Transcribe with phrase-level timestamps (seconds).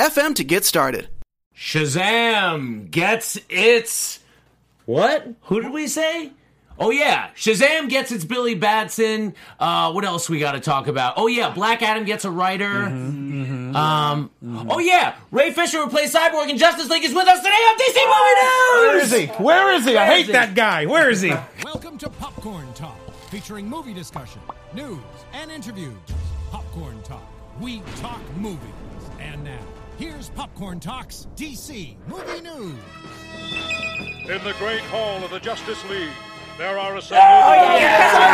[0.00, 1.08] anchor.fm to get started.
[1.56, 4.20] Shazam gets its
[4.86, 5.28] what?
[5.42, 6.32] Who did we say?
[6.78, 9.34] Oh yeah, Shazam gets its Billy Batson.
[9.58, 11.14] Uh, what else we got to talk about?
[11.18, 12.86] Oh yeah, Black Adam gets a writer.
[12.86, 17.50] Um, Oh yeah, Ray Fisher who plays Cyborg in Justice League is with us today
[17.50, 18.80] on DC Movie News.
[18.80, 19.26] Where is he?
[19.44, 19.96] Where is he?
[19.98, 20.32] I hate he?
[20.32, 20.86] that guy.
[20.86, 21.34] Where is he?
[21.64, 24.40] Welcome to Popcorn Talk, featuring movie discussion,
[24.72, 24.98] news,
[25.34, 25.92] and interviews.
[26.50, 27.22] Popcorn Talk,
[27.60, 28.58] we talk movies.
[29.20, 29.58] And now,
[30.00, 32.74] here's Popcorn Talk's DC Movie News.
[34.28, 36.08] In the great hall of the Justice League,
[36.56, 38.28] there are assembled Oh yeah!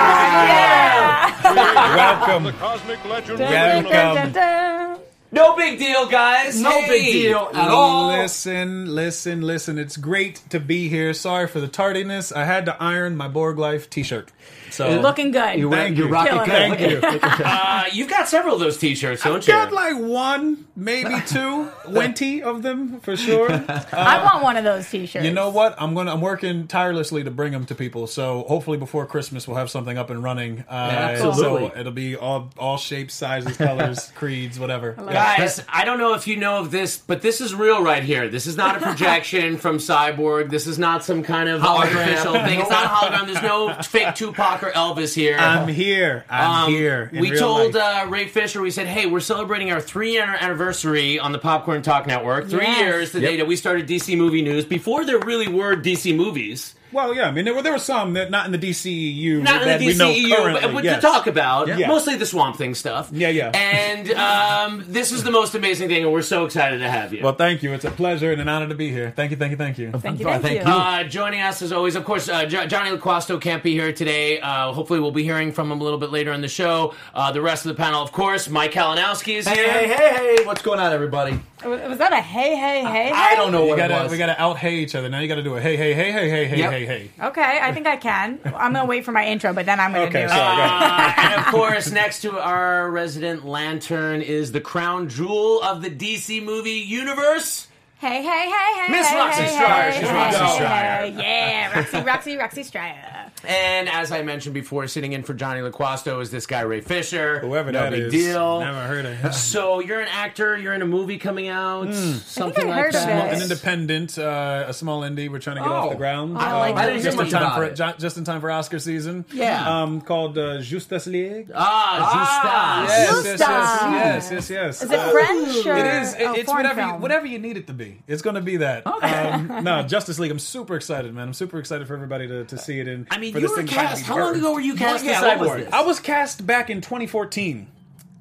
[1.96, 2.44] Welcome.
[2.44, 3.38] the cosmic legend.
[3.40, 5.02] Welcome.
[5.32, 6.60] No big deal, guys.
[6.60, 6.88] No Hey.
[6.88, 8.08] big deal at all.
[8.08, 9.76] Listen, listen, listen.
[9.78, 11.12] It's great to be here.
[11.12, 12.30] Sorry for the tardiness.
[12.32, 14.30] I had to iron my Borg Life T-shirt.
[14.70, 15.58] So You're Looking good.
[15.58, 16.10] You, Thank you you.
[16.10, 17.00] rock it Killing good.
[17.02, 17.44] Thank you.
[17.44, 19.52] Uh, you've got several of those T-shirts, don't you?
[19.52, 23.50] got like one, maybe two, twenty of them for sure.
[23.92, 25.24] I want one of those T-shirts.
[25.24, 25.74] You know what?
[25.78, 26.12] I'm gonna.
[26.12, 28.06] I'm working tirelessly to bring them to people.
[28.06, 30.64] So hopefully before Christmas we'll have something up and running.
[30.68, 31.68] Uh, absolutely.
[31.70, 34.92] So it'll be all all shapes, sizes, colors, creeds, whatever.
[34.92, 38.28] Guys, I don't know if you know of this, but this is real right here.
[38.28, 40.50] This is not a projection from Cyborg.
[40.50, 42.60] This is not some kind of artificial thing.
[42.60, 43.26] It's not a hologram.
[43.26, 45.36] There's no fake Tupac Elvis here.
[45.38, 46.24] I'm here.
[46.28, 47.10] I'm Um, here.
[47.12, 51.32] we told uh, Ray Fisher, we said, hey, we're celebrating our three year anniversary on
[51.32, 52.48] the Popcorn Talk Network.
[52.48, 52.80] Three Yes.
[52.80, 56.74] years the day that we started DC Movie News before there really were DC movies.
[56.92, 57.28] Well, yeah.
[57.28, 59.86] I mean, there were there were some that not in the DCEU Not that in
[59.86, 60.60] we the know DCEU, currently.
[60.62, 60.96] but, but yes.
[60.96, 61.68] to talk about.
[61.68, 61.88] Yeah.
[61.88, 63.10] Mostly the Swamp Thing stuff.
[63.12, 63.50] Yeah, yeah.
[63.54, 67.22] And um, this is the most amazing thing, and we're so excited to have you.
[67.22, 67.72] Well, thank you.
[67.72, 69.12] It's a pleasure and an honor to be here.
[69.14, 69.90] Thank you, thank you, thank you.
[69.92, 70.24] Thank you.
[70.24, 70.66] Thank, thank you.
[70.72, 70.78] you.
[70.78, 74.40] Uh, joining us as always, of course, uh, Jo- Johnny LaQuasto can't be here today.
[74.40, 76.94] Uh, hopefully, we'll be hearing from him a little bit later in the show.
[77.14, 79.70] Uh, the rest of the panel, of course, Mike Kalinowski is Hey, here.
[79.72, 80.44] hey, hey, hey!
[80.46, 81.38] What's going on, everybody?
[81.66, 83.10] Was was that a hey, hey, hey?
[83.12, 83.36] I hey?
[83.36, 84.12] don't know We what it gotta was.
[84.12, 85.08] we gotta out hey each other.
[85.08, 86.70] Now you gotta do a hey hey hey hey hey hey Yep.
[86.72, 87.10] hey hey.
[87.20, 88.38] Okay, I think I can.
[88.44, 90.62] I'm gonna wait for my intro, but then I'm gonna Okay, do sorry.
[90.62, 90.68] it.
[90.70, 95.90] Uh, and of course, next to our resident lantern is the crown jewel of the
[95.90, 97.66] DC movie universe.
[97.98, 98.90] Hey, hey, hey, hey.
[98.92, 99.90] Miss hey, Roxy hey, Striar.
[99.90, 101.06] hey, She's hey, Roxy hey, Striar.
[101.06, 101.14] hey.
[101.16, 103.32] Yeah, Roxy, Roxy, Roxy Striar.
[103.48, 107.38] And as I mentioned before, sitting in for Johnny LaQuasto is this guy Ray Fisher.
[107.38, 108.12] Whoever no that big is.
[108.12, 108.60] deal.
[108.60, 109.32] Never heard of him.
[109.32, 110.58] So you're an actor.
[110.58, 111.92] You're in a movie coming out.
[111.94, 113.32] Something I like heard of that.
[113.32, 113.36] it.
[113.36, 115.30] An independent, uh, a small indie.
[115.30, 115.90] We're trying to get off Oh.
[115.90, 116.36] the ground.
[116.36, 116.84] I like Uh, that.
[116.84, 117.98] I didn't just hear in much time about for it.
[117.98, 119.24] just in time for Oscar season.
[119.32, 119.82] Yeah.
[119.82, 121.50] Um, called uh, Justice League.
[121.54, 122.88] Ah, Justas.
[122.88, 123.40] yes, Justice.
[123.40, 124.82] yes, yes, yes, yes.
[124.82, 126.14] Is it Uh, French or It is.
[126.14, 127.85] It, oh, it's whatever you, whatever you need it to be.
[128.06, 128.86] It's going to be that.
[128.86, 130.30] Um, no, Justice League.
[130.30, 131.28] I'm super excited, man.
[131.28, 132.88] I'm super excited for everybody to, to see it.
[132.88, 134.06] In I mean, for you this were thing to finally cast.
[134.06, 135.72] How long ago were you cast yeah, as what was this?
[135.72, 137.68] I was cast back in 2014.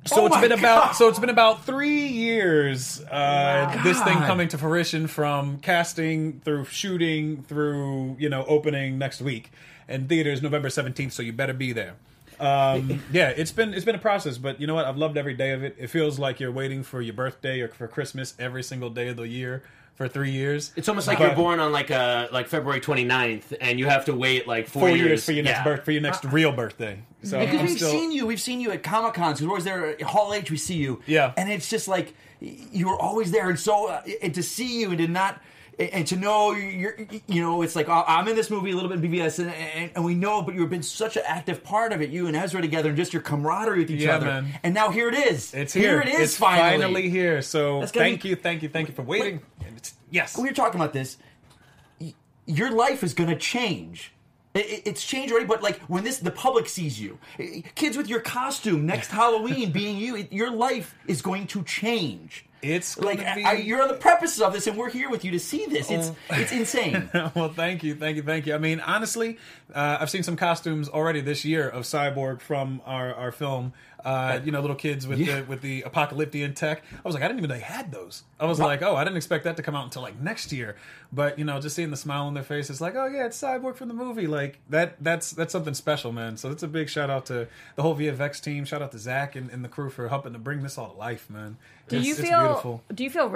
[0.08, 3.02] So Oh it's my been about so it's been about three years.
[3.02, 9.20] Uh, This thing coming to fruition from casting through shooting through you know opening next
[9.22, 9.52] week
[9.88, 11.12] and theaters November 17th.
[11.12, 11.96] So you better be there.
[12.40, 14.86] Um, yeah, it's been it's been a process, but you know what?
[14.86, 15.76] I've loved every day of it.
[15.80, 19.18] It feels like you're waiting for your birthday or for Christmas every single day of
[19.18, 19.64] the year
[19.96, 20.74] for three years.
[20.76, 24.06] It's almost like But- you're born on like a like February 29th, and you have
[24.06, 25.64] to wait like four, Four years, for your next Yeah.
[25.64, 27.00] birth for your next real birthday.
[27.24, 29.42] So Because I'm we've still- seen you, we've seen you at Comic Cons.
[29.42, 30.52] We're always there at Hall H.
[30.52, 31.32] We see you, Yeah.
[31.38, 34.90] and it's just like you were always there, and so uh, and to see you
[34.90, 35.42] and to not.
[35.78, 36.96] And to know you're,
[37.28, 39.50] you know, it's like oh, I'm in this movie a little bit in BVS, and,
[39.54, 42.36] and, and we know, but you've been such an active part of it, you and
[42.36, 44.26] Ezra together, and just your camaraderie with each Yeah, other.
[44.26, 44.60] man.
[44.64, 45.54] And now here it is.
[45.54, 46.00] It's here.
[46.00, 47.10] it is It's finally.
[47.10, 47.42] here.
[47.42, 49.42] So thank be- you, thank you, thank you for waiting.
[49.60, 50.38] And it's- yes.
[50.38, 51.18] we were talking about this.
[52.46, 54.12] Your life is going to change.
[54.54, 57.18] It's changed already, but like when this the public sees you,
[57.76, 62.45] kids with your costume next Halloween being you, your life is going to change.
[62.62, 65.32] It's Like be- I, you're on the preface of this, and we're here with you
[65.32, 65.92] to see this.
[65.92, 66.16] It's Oh.
[66.32, 67.10] it's insane.
[67.36, 68.56] well, thank you, thank you, thank you.
[68.56, 69.38] I mean, honestly,
[69.74, 73.74] uh, I've seen some costumes already this year of Cyborg from our, our film.
[74.06, 76.84] Uh, you know, little kids with the with the apocalyptic tech.
[76.94, 78.24] I was like, I didn't even know they had those.
[78.40, 80.76] I was like, oh, I didn't expect that to come out until like next year.
[81.12, 83.42] But you know, just seeing the smile on their face, it's like, oh yeah, it's
[83.42, 84.28] Cyborg from the movie.
[84.28, 85.04] Like that.
[85.04, 86.38] That's that's something special, man.
[86.38, 88.64] So it's a big shout out to the whole VFX team.
[88.66, 90.98] Shout out to Zack and, and the crew for helping to bring this all to
[90.98, 91.58] life, man.
[91.88, 92.40] Do It's- you it's feel?
[92.40, 92.84] beautiful.
[92.94, 93.36] Do you feel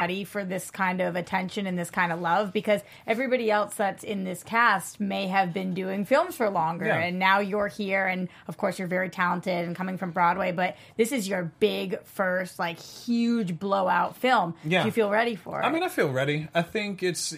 [0.00, 4.04] Ready for this kind of attention and this kind of love because everybody else that's
[4.04, 6.98] in this cast may have been doing films for longer Yeah.
[6.98, 10.76] and now you're here and of course you're very talented and coming from Broadway but
[10.96, 14.54] this is your big first like huge blowout film.
[14.64, 14.82] Yeah.
[14.82, 15.64] Do you feel ready for it?
[15.64, 16.48] I mean, I feel ready.
[16.54, 17.34] I think it's.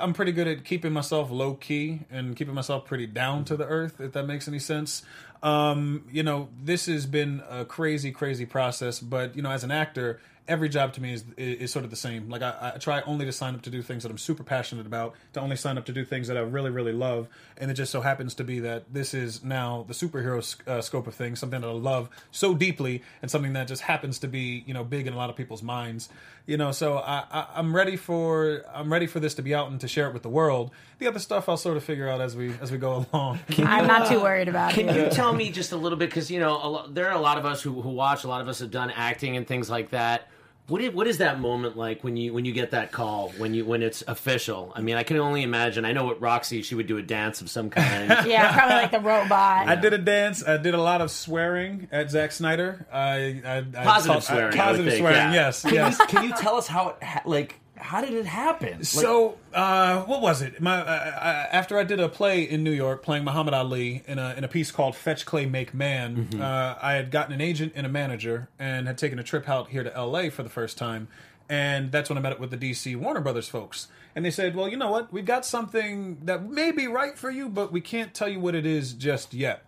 [0.00, 3.66] I'm pretty good at keeping myself low key and keeping myself pretty down to the
[3.66, 4.00] earth.
[4.00, 5.02] If that makes any sense.
[5.42, 9.00] Um, you know, this has been a crazy, crazy process.
[9.00, 10.20] But you know, as an actor,
[10.50, 12.28] every job to me is is sort of the same.
[12.28, 14.84] Like I, I try only to sign up to do things that I'm super passionate
[14.84, 15.14] about.
[15.34, 17.28] To only sign up to do things that I really, really love.
[17.56, 21.06] And it just so happens to be that this is now the superhero uh, scope
[21.06, 24.64] of things, something that I love so deeply, and something that just happens to be
[24.66, 26.08] you know big in a lot of people's minds.
[26.46, 29.70] You know, so I, I, I'm ready for I'm ready for this to be out
[29.70, 30.72] and to share it with the world.
[30.98, 33.38] The other stuff I'll sort of figure out as we as we go along.
[33.58, 34.92] I'm not too worried about Can it.
[34.92, 36.10] Can you tell me just a little bit?
[36.10, 38.24] Because you know, a lo- there are a lot of us who, who watch.
[38.24, 40.28] A lot of us have done acting and things like that.
[40.70, 43.52] What is, what is that moment like when you when you get that call when
[43.54, 44.72] you when it's official?
[44.74, 45.84] I mean, I can only imagine.
[45.84, 48.08] I know what Roxy she would do a dance of some kind.
[48.26, 49.68] yeah, probably like the robot.
[49.68, 50.46] I did a dance.
[50.46, 52.86] I did a lot of swearing at Zack Snyder.
[52.92, 55.16] I, I, I Positive taught- swearing, I would positive think, swearing.
[55.18, 55.32] yeah.
[55.32, 55.98] Yes, Can, yes.
[55.98, 58.78] you, can you tell us how it ha- like how did it happen?
[58.78, 60.60] Like, So, uh, what was it?
[60.60, 64.18] My uh, uh, after I did a play in New York, playing Muhammad Ali in
[64.18, 66.40] a in a piece called "Fetch Clay, Make Man." Mm-hmm.
[66.40, 69.68] Uh, I had gotten an agent and a manager, and had taken a trip out
[69.70, 70.30] here to L.A.
[70.30, 71.08] for the first time,
[71.48, 73.88] and that's when I met up with the DC Warner Brothers folks.
[74.14, 75.12] And they said, "Well, you know what?
[75.12, 78.54] We've got something that may be right for you, but we can't tell you what
[78.54, 79.64] it is just yet."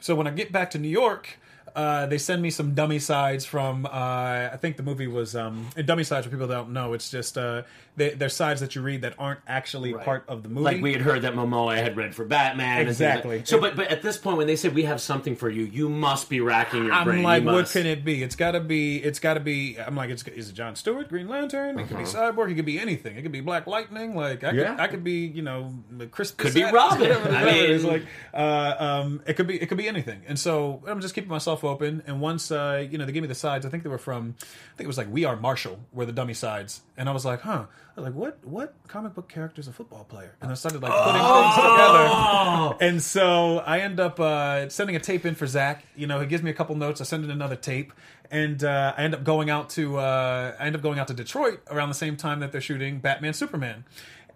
[0.00, 1.38] So when I get back to New York,
[1.74, 3.86] uh, they send me some dummy sides from.
[3.86, 3.90] Uh,
[4.52, 6.26] I think the movie was um, and dummy sides.
[6.26, 7.62] For people that don't know, it's just uh,
[7.96, 10.64] they, they're sides that you read that aren't actually part of the movie.
[10.64, 12.78] like we had heard that Momoa had read for Batman.
[12.78, 13.42] like- Exactly.
[13.44, 15.88] so, but but at this point, when they said we have something for you, you
[15.88, 17.18] must be racking your brain.
[17.18, 18.22] I'm like, what can it be?
[18.22, 18.98] It's got to be.
[19.02, 19.76] It's got to be.
[19.78, 21.78] I'm like, it's is it John Stewart, Green Lantern?
[21.78, 22.32] It could be Uh-huh.
[22.32, 22.50] Cyborg.
[22.50, 23.16] It could be anything.
[23.16, 24.14] It could be Black Lightning.
[24.16, 24.70] Like I Yeah.
[24.72, 25.74] could, I could be, you know,
[26.10, 26.30] Chris.
[26.32, 27.10] Could be Robin.
[27.12, 27.82] I whatever it is.
[27.84, 28.02] mean- like,
[28.34, 30.22] uh, um, it could be, it could be anything.
[30.26, 32.02] And so I'm just keeping myself open.
[32.06, 33.64] And once, uh, you know, they gave me the sides.
[33.66, 36.12] I think they were from, I think it was like We Are Marshall were the
[36.12, 36.82] dummy sides.
[36.96, 37.66] And I was like, huh.
[37.94, 38.38] I was like, what?
[38.42, 40.34] What comic book character is a football player?
[40.40, 42.76] And I started like putting things together.
[42.80, 45.84] And so I end up uh, sending a tape in for Zack.
[45.94, 47.00] You know, he gives me a couple notes.
[47.02, 47.92] I send in another tape,
[48.30, 51.14] and uh, I end up going out to uh, I end up going out to
[51.14, 53.84] Detroit around the same time that they're shooting Batman Superman.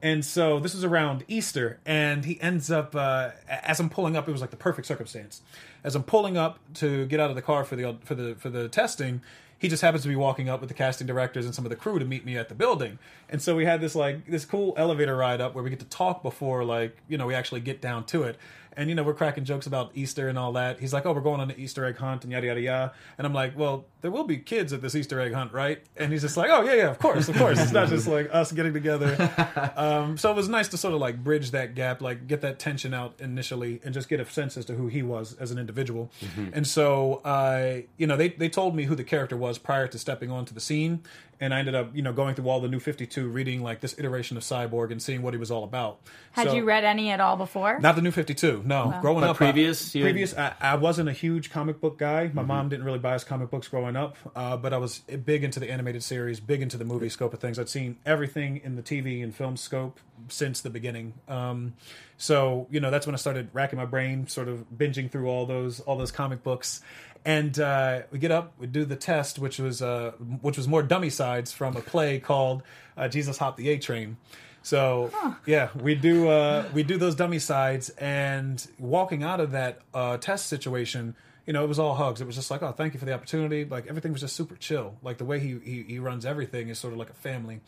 [0.06, 4.29] And so this was around Easter, and he ends up uh, as I'm pulling up.
[4.29, 5.43] It was like the perfect circumstance.
[5.82, 8.49] As I'm pulling up to get out of the car for the for the for
[8.49, 9.20] the testing,
[9.58, 11.76] he just happens to be walking up with the casting directors and some of the
[11.76, 13.00] crew to meet me at the building.
[13.29, 15.87] And so we had this like this cool elevator ride up where we get to
[15.87, 18.38] talk before like you know we actually get down to it.
[18.76, 20.79] And you know we're cracking jokes about Easter and all that.
[20.79, 23.26] He's like, "Oh, we're going on an Easter egg hunt and yada yada yada." And
[23.26, 26.23] I'm like, "Well, there will be kids at this Easter egg hunt, right?" And he's
[26.23, 27.61] just like, "Oh yeah, yeah, of course, of course.
[27.61, 29.17] It's not just like us getting together."
[29.76, 32.59] Um, so it was nice to sort of like bridge that gap, like get that
[32.59, 35.59] tension out initially, and just get a sense as to who he was as an
[35.59, 36.11] individual.
[36.52, 39.99] And so, uh, you know, they they told me who the character was prior to
[39.99, 41.02] stepping onto the scene,
[41.40, 43.81] and I ended up, you know, going through all the New Fifty Two, reading like
[43.81, 46.00] this iteration of Cyborg and seeing what he was all about.
[46.33, 47.78] Had So- you read any at all before?
[47.81, 48.99] not the new 52, no.
[49.00, 52.31] Growing But up, previous, I, previous, I, I wasn't a huge comic book guy.
[52.33, 55.45] My mom didn't really buy us comic books growing up, uh, but I was big
[55.45, 57.59] into the animated series, big into the movie scope of things.
[57.59, 61.14] I'd seen everything in the TV and film scope since the beginning.
[61.28, 61.75] Um,
[62.16, 65.47] so you know, that's when I started racking my brain, sort of binging through all
[65.47, 66.81] those all those comic books.
[67.26, 70.85] And uh, we get up, we do the test, which was uh, which was more
[70.85, 72.62] dummy sides from a play called
[72.97, 74.16] uh, Jesus Hop the A Train.
[74.62, 75.11] So
[75.45, 80.18] yeah, we do uh, we do those dummy sides, and walking out of that uh,
[80.18, 81.16] test situation,
[81.49, 82.21] you know, it was all hugs.
[82.21, 83.64] It was just like, oh, thank you for the opportunity.
[83.64, 84.95] Like everything was just super chill.
[85.02, 87.61] Like the way he he, he runs everything is sort of like a family.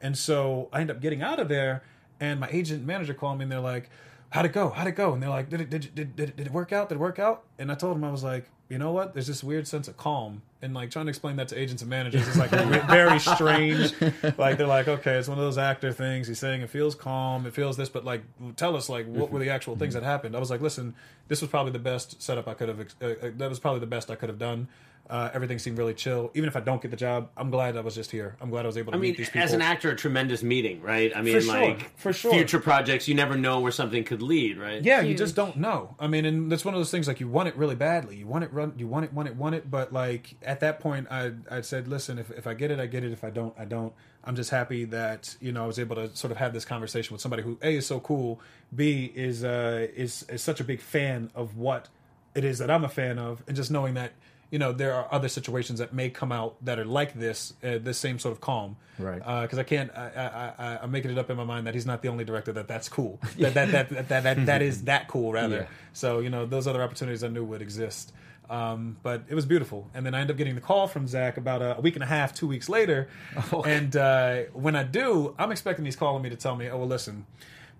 [0.00, 1.82] And so I end up getting out of there,
[2.20, 3.90] and my agent and manager call me, and they're like,
[4.28, 4.70] "How'd it go?
[4.70, 6.72] How'd it go?" And they're like, "Did it did it, did, did, did it work
[6.72, 6.88] out?
[6.90, 9.12] Did it work out?" And I told them I was like, "You know what?
[9.12, 11.90] There's this weird sense of calm." And like trying to explain that to agents and
[11.90, 12.50] managers is like
[12.88, 13.92] very strange.
[14.36, 16.28] Like they're like, okay, it's one of those actor things.
[16.28, 18.22] He's saying it feels calm, it feels this, but like,
[18.56, 20.36] tell us like what were the actual things that happened.
[20.36, 20.94] I was like, listen,
[21.28, 22.80] this was probably the best setup I could have.
[22.80, 24.68] Uh, uh, that was probably the best I could have done.
[25.10, 26.30] Uh, everything seemed really chill.
[26.34, 28.36] Even if I don't get the job, I'm glad I was just here.
[28.40, 29.42] I'm glad I was able to I mean, meet these people.
[29.42, 31.10] as an actor, a tremendous meeting, right?
[31.14, 32.32] I mean, sure, like for sure.
[32.32, 34.80] future projects, you never know where something could lead, right?
[34.82, 35.96] Yeah, you just don't know.
[35.98, 38.16] I mean, and that's one of those things like you want it really badly.
[38.16, 40.78] You want it run you want it, want it, want it, but like at that
[40.78, 43.10] point I I said, listen, if if I get it, I get it.
[43.10, 43.92] If I don't, I don't.
[44.22, 47.14] I'm just happy that, you know, I was able to sort of have this conversation
[47.14, 48.40] with somebody who A is so cool,
[48.74, 51.88] B is uh is is such a big fan of what
[52.34, 54.12] it is that I'm a fan of, and just knowing that
[54.50, 57.78] you know there are other situations that may come out that are like this, uh,
[57.78, 59.42] this same sort of calm, Right.
[59.42, 61.86] Because I can't, I, I, I, I'm making it up in my mind that he's
[61.86, 64.84] not the only director that that's cool, that that that that that, that, that is
[64.84, 65.56] that cool rather.
[65.56, 65.66] Yeah.
[65.92, 68.12] So you know those other opportunities I knew would exist.
[68.48, 71.36] Um, but it was beautiful, and then I end up getting the call from Zack
[71.36, 73.08] about a, a week and a half, two weeks later.
[73.52, 73.62] Oh.
[73.62, 76.88] And uh, when I do, I'm expecting he's calling me to tell me, "Oh well,
[76.88, 77.26] listen,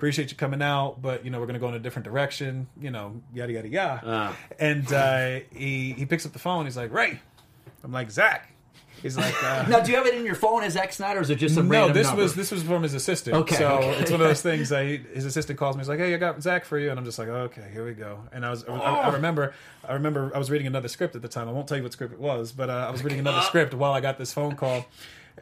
[0.01, 2.67] appreciate you coming out, but you know we're going to go in a different direction."
[2.81, 4.03] You know, yada yada yada.
[4.07, 4.37] Ah.
[4.59, 6.65] And uh, he he picks up the phone.
[6.65, 7.21] He's like, "Ray,"
[7.85, 8.51] I'm like, "Zack."
[9.03, 11.23] He's like, uh, Now, do you have it in your phone as Zack Snyder, or
[11.23, 12.23] is it just some no, random this number?
[12.23, 13.37] was this was from his assistant.
[13.37, 13.91] Okay, so okay.
[14.01, 14.69] it's one of those things.
[14.71, 15.81] That he, his assistant calls me.
[15.81, 17.93] He's like, "Hey, I got Zack for you," and I'm just like, "Okay, here we
[17.93, 19.55] go." And I was, I, I remember,
[19.87, 21.49] I remember, I was reading another script at the time.
[21.49, 23.75] I won't tell you what script it was, but uh, I was reading another script
[23.75, 24.87] while I got this phone call.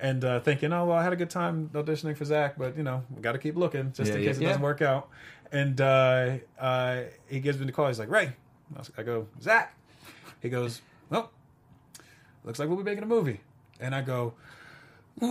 [0.01, 2.83] And uh, thinking, oh well, I had a good time auditioning for Zack, but you
[2.85, 4.49] know, we got to keep looking just Yeah, in yeah, case it yeah.
[4.49, 5.09] doesn't work out.
[5.51, 7.89] And uh, uh, he gives me the call.
[7.89, 8.33] He's like, Ray,
[8.77, 9.75] I I go, Zack.
[10.41, 11.31] He goes, well,
[12.45, 13.41] looks like we'll be making a movie.
[13.81, 14.35] And I go,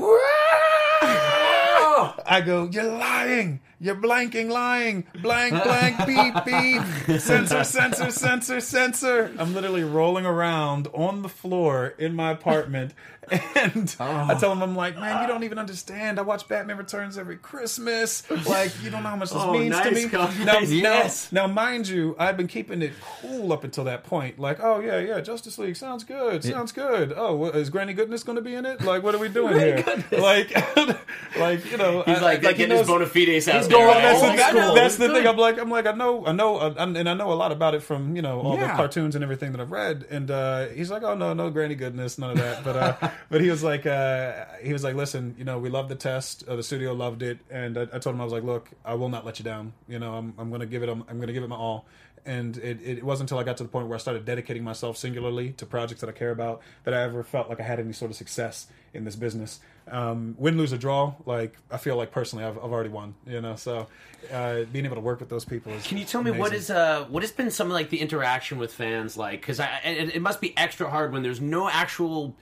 [2.29, 3.62] I go, you're lying.
[3.79, 5.05] You're blanking lying.
[5.22, 7.19] Blank, blank, beep, beep.
[7.19, 9.31] Censor, censor, censor, censor.
[9.38, 12.93] I'm literally rolling around on the floor in my apartment.
[13.29, 14.39] And I oh.
[14.39, 16.17] tell him, I'm like, man, you don't even understand.
[16.17, 18.24] I watch Batman Returns every Christmas.
[18.48, 20.07] Like, you don't know how much this Oh, means to me.
[20.07, 20.39] guys.
[20.39, 21.31] Now, Yes.
[21.34, 24.39] now, now, mind you, I've been keeping it cool up until that point.
[24.39, 26.43] Like, oh, yeah, yeah, Justice League sounds good.
[26.43, 27.13] Sounds good.
[27.15, 28.81] Oh, is Granny Goodness going to be in it?
[28.81, 29.84] Like, what are we doing here?
[30.12, 30.55] Like,
[31.38, 33.77] like, you know, He's I- like, like he getting his knows- bona fides out He's
[33.77, 34.01] going- right?
[34.01, 35.27] that's, Oh, the, that's thing- that's the thing.
[35.27, 37.75] I'm like, I'm like, I know, I know, uh, and I know a lot about
[37.75, 40.05] it from you know all the cartoons and everything that I've read.
[40.09, 42.63] And uh, he's like, oh no, no Granny Goodness, none of that.
[42.63, 45.89] But uh, but he was like, uh, he was like, listen, you know, we love
[45.89, 46.43] the test.
[46.47, 48.93] Uh, the studio loved it, and I, I told him I was like, look, I
[48.95, 49.74] will not let you down.
[49.88, 51.86] You know, I'm I'm gonna give it, I'm, I'm gonna give it my all.
[52.25, 54.97] And it, it wasn't until I got to the point where I started dedicating myself
[54.97, 57.93] singularly to projects that I care about that I ever felt like I had any
[57.93, 59.62] sort of success in this business.
[59.89, 63.15] Um, win, lose, or draw, like I feel like personally I've, I've already won.
[63.25, 63.88] You know, so
[64.32, 65.86] uh, being able to work with those people is.
[65.86, 68.58] Can you tell me what is uh what has been some of like the interaction
[68.58, 69.41] with fans like?
[69.41, 72.36] Because I it, it must be extra hard when there's no actual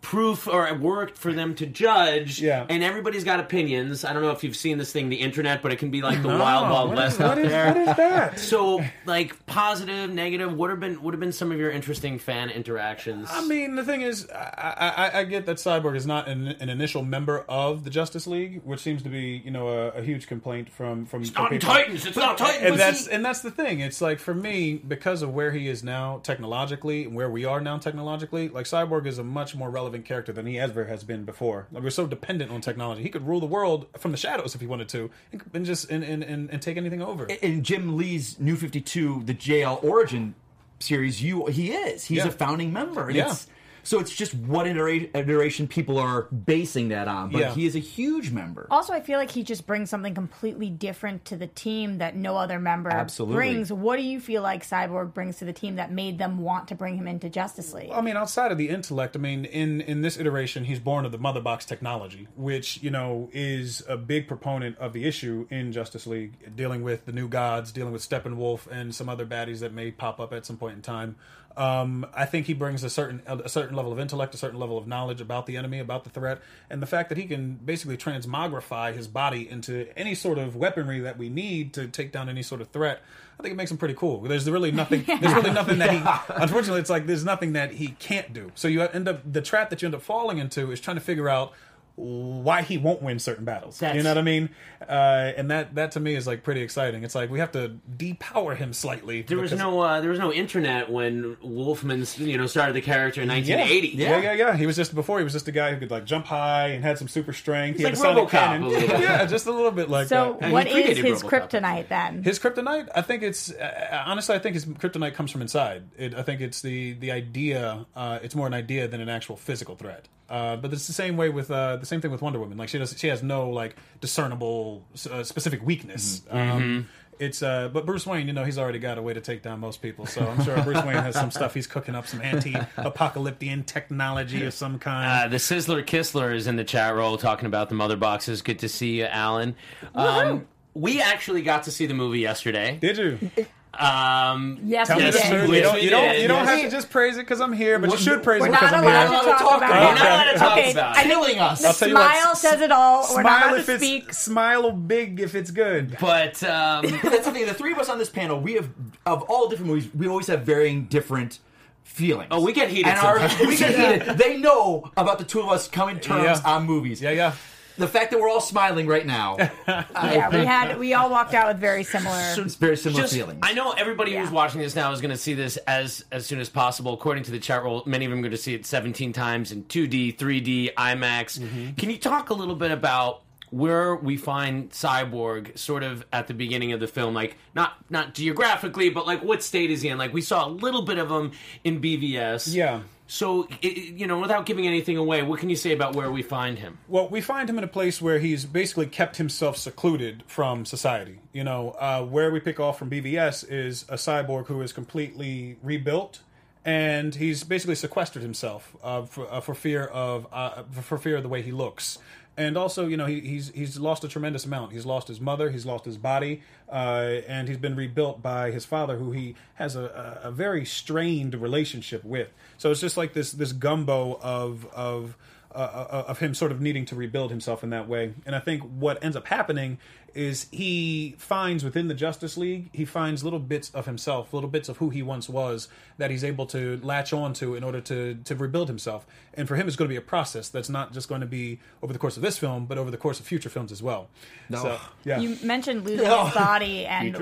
[0.00, 2.40] proof or work for them to judge.
[2.40, 2.64] Yeah.
[2.68, 4.04] and everybody's got opinions.
[4.04, 6.22] I don't know if you've seen this thing, the internet, but it can be like
[6.22, 7.66] the No, wild wild west is- out is- there.
[7.68, 8.38] what is that?
[8.50, 10.52] So, like positive, negative.
[10.54, 13.28] What have been what have been some of your interesting fan interactions?
[13.30, 16.68] I mean, the thing is, I, I, I get that Cyborg is not an, an
[16.70, 20.26] initial member of the Justice League, which seems to be, you know, a, a huge
[20.26, 21.22] complaint from from.
[21.22, 22.06] it's not in Titans.
[22.06, 22.70] It's not Titans.
[22.70, 23.80] and that's and that's the thing.
[23.80, 27.60] It's like for me, because of where he is now technologically and where we are
[27.60, 31.24] now technologically, like Cyborg is a much more relevant character than he ever has been
[31.24, 31.66] before.
[31.72, 33.02] Like, we're so dependent on technology.
[33.02, 35.90] He could rule the world from the shadows if he wanted to, and, and just
[35.90, 37.26] and, and, and, and take anything over.
[37.26, 40.34] in Jim Lee's New Fifty Two, the JL Origin
[40.78, 42.28] series, you he is he's Yeah.
[42.28, 43.08] a founding member.
[43.08, 43.30] And Yeah.
[43.32, 43.46] it's,
[43.82, 47.54] so it's just what iteration people are basing that on, but Yeah.
[47.54, 48.66] he is a huge member.
[48.70, 52.36] Also, I feel like he just brings something completely different to the team that no
[52.36, 53.36] other member Absolutely.
[53.36, 53.72] brings.
[53.72, 56.74] What do you feel like Cyborg brings to the team that made them want to
[56.74, 57.90] bring him into Justice League?
[57.92, 61.12] I mean, outside of the intellect, I mean, in in this iteration, he's born of
[61.12, 65.72] the mother box technology, which you know is a big proponent of the issue in
[65.72, 69.72] Justice League, dealing with the new gods, dealing with Steppenwolf, and some other baddies that
[69.72, 71.16] may pop up at some point in time.
[71.56, 74.78] Um, I think he brings a certain a certain level of intellect, a certain level
[74.78, 77.96] of knowledge about the enemy, about the threat, and the fact that he can basically
[77.96, 82.42] transmogrify his body into any sort of weaponry that we need to take down any
[82.42, 83.00] sort of threat.
[83.38, 84.20] I think it makes him pretty cool.
[84.20, 85.02] There's really nothing.
[85.06, 86.02] There's really nothing that he.
[86.42, 88.52] Unfortunately, it's like there's nothing that he can't do.
[88.54, 91.02] So you end up the trap that you end up falling into is trying to
[91.02, 91.52] figure out
[91.96, 93.80] why he won't win certain battles.
[93.82, 94.50] you know what I mean?
[94.80, 97.04] Uh, and that that to me is like pretty exciting.
[97.04, 99.22] It's like we have to depower him slightly.
[99.22, 103.20] there was no uh, there was no internet when Wolfman you know started the character
[103.20, 103.34] in Yeah.
[103.34, 103.88] 1980.
[103.96, 104.56] Yeah, yeah, yeah.
[104.56, 105.18] He was just before.
[105.18, 107.78] He was just a guy who could like jump high and had some super strength.
[107.78, 110.36] he He's had like a RoboCop a little yeah, just a little bit like so,
[110.40, 110.46] that.
[110.48, 111.48] he what is his RoboCop.
[111.50, 112.22] kryptonite then?
[112.22, 115.84] His kryptonite, I think it's uh, honestly, I think his kryptonite comes from inside.
[115.98, 117.86] It, I think it's the the idea.
[117.94, 120.08] Uh, it's more an idea than an actual physical threat.
[120.30, 122.56] Uh, but it's the same way with uh, the same thing with Wonder Woman.
[122.56, 126.22] Like she does, she has no like discernible uh, specific weakness.
[126.30, 129.42] Um, It's uh, but Bruce Wayne, you know, he's already got a way to take
[129.42, 130.06] down most people.
[130.06, 131.52] So I'm sure Bruce Wayne has some stuff.
[131.52, 135.32] He's cooking up some anti-apocalyptic technology of some Uh, kind.
[135.32, 138.40] the Sizzler Kistler is in the chat roll talking about the mother boxes.
[138.40, 139.54] Good to see you, Alan.
[139.94, 142.78] Um, we actually got to see the movie yesterday.
[142.80, 143.30] Did you?
[143.72, 145.82] Um, Yes, Tell we me the Yes, You don't.
[145.82, 146.18] You don't.
[146.20, 146.48] You don't Yes.
[146.48, 148.72] have to just praise it because I'm here, but you We're- should praise it because
[148.72, 148.90] I'm here.
[148.92, 149.84] We're not allowed to talk talk about about it.
[149.84, 149.86] it.
[149.86, 151.02] We're not allowed to talk Okay, about it.
[151.04, 151.60] Killing us.
[151.62, 153.06] The I'll tell you what, smile says it all.
[153.14, 154.12] We're not Smile allowed if to it's speak.
[154.14, 155.96] smile big if it's good.
[156.00, 157.46] But um, That's the thing.
[157.46, 158.68] The three of us on this panel, we have
[159.06, 161.38] of all different movies, we always have varying different
[161.84, 162.28] feelings.
[162.32, 164.18] Oh, we get heated And our, we get heated.
[164.18, 166.52] They know about the two of us coming terms Yeah.
[166.52, 167.00] on movies.
[167.00, 167.32] Yeah, yeah.
[167.80, 171.48] The fact that we're all smiling right now, Yeah, we had we all walked out
[171.48, 172.18] with very similar.
[172.36, 173.40] it's very similar just, feelings.
[173.42, 176.40] I know everybody who's watching this now is going to see this as as soon
[176.40, 176.92] as possible.
[176.92, 179.50] According to the chat roll, many of them are going to see it 17 times
[179.50, 181.38] in 2D, 3D, IMAX.
[181.38, 181.72] Mm-hmm.
[181.76, 186.34] Can you talk a little bit about where we find Cyborg sort of at the
[186.34, 187.14] beginning of the film?
[187.14, 189.96] Like not not geographically, but like what state is he in?
[189.96, 191.32] Like we saw a little bit of him
[191.64, 192.54] in BVS.
[192.54, 192.82] Yeah.
[193.10, 196.60] So you know, without giving anything away, what can you say about where we find
[196.60, 196.78] him?
[196.86, 201.18] Well, we find him in a place where he's basically kept himself secluded from society.
[201.32, 205.56] You know, uh, where we pick off from BVS is a cyborg who is completely
[205.60, 206.20] rebuilt,
[206.64, 211.24] and he's basically sequestered himself uh, for, uh, for fear of uh, for- fear of
[211.24, 211.98] the way he looks.
[212.36, 214.72] And also, you know, he, he's he's lost a tremendous amount.
[214.72, 218.64] He's lost his mother, he's lost his body, uh, and he's been rebuilt by his
[218.64, 222.28] father, who he has a, a very strained relationship with.
[222.60, 225.16] So it's just like this this gumbo of of
[225.54, 228.12] uh, uh, of him sort of needing to rebuild himself in that way.
[228.26, 229.78] And I think what ends up happening
[230.14, 234.68] is he finds within the Justice League, he finds little bits of himself, little bits
[234.68, 238.14] of who he once was that he's able to latch on to in order to,
[238.24, 239.06] to rebuild himself.
[239.34, 241.60] And for him, it's going to be a process that's not just going to be
[241.82, 244.08] over the course of this film, but over the course of future films as well.
[244.48, 244.62] No.
[244.62, 245.18] So, yeah.
[245.20, 246.26] You mentioned losing Oh.
[246.26, 247.16] his body, and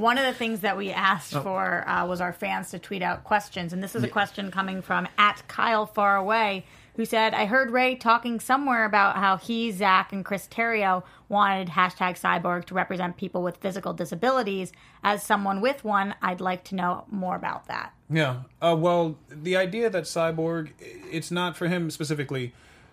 [0.00, 3.24] one of the things that we asked for uh, was our fans to tweet out
[3.24, 3.72] questions.
[3.72, 6.64] And this is a question coming from at Kyle Far Away,
[7.00, 11.68] who said, "I heard Ray talking somewhere about how he, Zack, and Chris Terrio wanted
[11.68, 14.70] hashtag Cyborg to represent people with physical disabilities.
[15.02, 18.42] As someone with one, I'd like to know more about that." Yeah.
[18.60, 22.52] Uh, well, the idea that Cyborg, it's not for him specifically.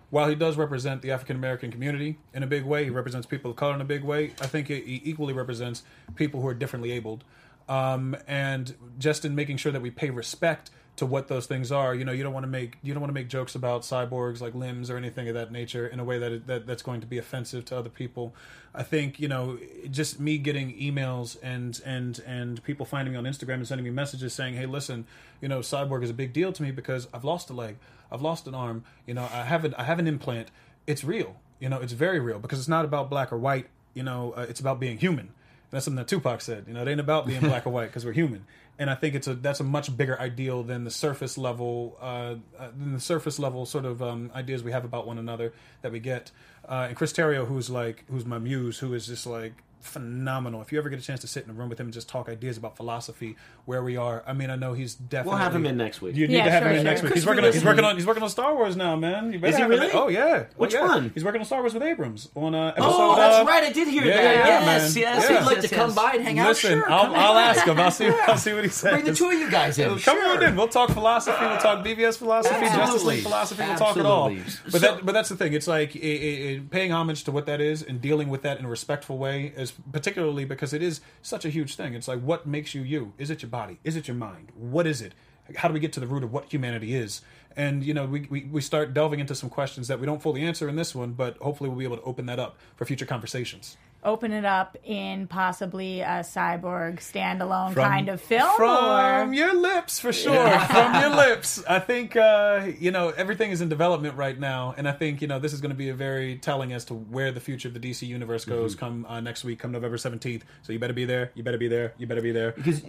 [0.09, 3.51] While he does represent the African American community in a big way, he represents people
[3.51, 4.31] of color in a big way.
[4.39, 5.83] I think he equally represents
[6.15, 7.25] people who are differently abled.
[7.67, 11.93] Um, and just in making sure that we pay respect to what those things are,
[11.93, 14.41] you know, you don't want to make you don't want to make jokes about cyborgs
[14.41, 17.07] like limbs or anything of that nature in a way that, that that's going to
[17.07, 18.33] be offensive to other people.
[18.73, 23.25] I think you know, just me getting emails and and and people finding me on
[23.25, 25.05] Instagram and sending me messages saying, "Hey, listen,
[25.39, 27.77] you know, cyborg is a big deal to me because I've lost a leg,
[28.11, 30.49] I've lost an arm, you know, I have an I have an implant.
[30.87, 33.67] It's real, you know, it's very real because it's not about black or white.
[33.93, 35.29] You know, uh, it's about being human.
[35.69, 36.65] That's something that Tupac said.
[36.67, 38.45] You know, it ain't about being black or white because we're human.
[38.79, 42.35] And I think it's a that's a much bigger ideal than the surface level uh,
[42.59, 45.91] uh, than the surface level sort of um, ideas we have about one another that
[45.91, 46.31] we get.
[46.67, 49.53] Uh, and Chris Terrio, who's like who's my muse, who is just like
[49.87, 50.61] phenomenal.
[50.61, 52.07] If you ever get a chance to sit in a room with him and just
[52.09, 55.29] talk ideas about philosophy, where we are, I mean, I know he's definitely.
[55.29, 56.15] We'll have him in next week.
[56.15, 56.91] You need Yeah, to have sure, him in sure.
[56.91, 57.13] next week.
[57.13, 57.45] He's working.
[57.45, 57.95] On, he's working on.
[57.95, 59.31] He's working on Star Wars now, man.
[59.33, 59.91] You better Is he have him- really?
[59.93, 60.43] Oh yeah.
[60.47, 60.85] Oh, Which yeah.
[60.87, 61.11] one?
[61.13, 62.87] He's working on Star Wars with Abrams on uh, episode.
[62.89, 63.63] Oh, that's uh, right.
[63.63, 64.23] I did hear yeah, that.
[64.23, 65.01] yeah, yeah, yes, man.
[65.03, 65.95] yes, yes, He'd like yes, to come yes.
[65.95, 66.47] by and hang out.
[66.49, 67.79] Listen, Sure, I'll, I'll ask him.
[67.79, 68.07] I'll see.
[68.27, 68.91] I'll see what he says.
[68.91, 69.97] Bring the two of you guys in.
[69.99, 70.55] Come on in.
[70.55, 71.37] We'll talk philosophy.
[71.45, 73.63] We'll talk BVS philosophy, Justice League philosophy.
[73.63, 74.33] We'll talk it all.
[74.71, 75.53] But that, but that's the thing.
[75.53, 79.17] It's like paying homage to what that is and dealing with that in a respectful
[79.17, 81.93] way is particularly because it is such a huge thing.
[81.93, 83.13] It's like what makes you you?
[83.17, 83.79] Is it your body?
[83.83, 84.51] Is it your mind?
[84.55, 85.13] What is it?
[85.55, 87.21] How do we get to the root of what humanity is?
[87.55, 90.43] And you know, we, we, we start delving into some questions that we don't fully
[90.43, 93.05] answer in this one, but hopefully we'll be able to open that up for future
[93.05, 93.77] conversations.
[94.03, 99.53] Open it up in possibly a cyborg standalone From- kind of film, From or your
[99.59, 100.59] lips, for sure.
[100.59, 101.63] From your lips.
[101.67, 104.75] I think, uh, you know, everything is in development right now.
[104.77, 106.93] And I think, you know, this is going to be a very telling as to
[106.93, 110.43] where the future of the DC universe goes come uh, next week, come November 17th.
[110.61, 111.31] So you better be there.
[111.33, 111.93] You better be there.
[111.97, 112.51] You better be there.
[112.51, 112.83] because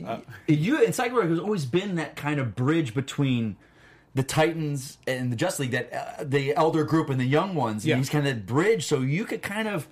[0.46, 3.56] you and Cyborg has always been that kind of bridge between
[4.14, 7.86] the Titans and the Justice League, that uh, the elder group and the young ones.
[7.86, 7.94] Yeah.
[7.94, 9.86] And he's kind of that bridge, so you could kind of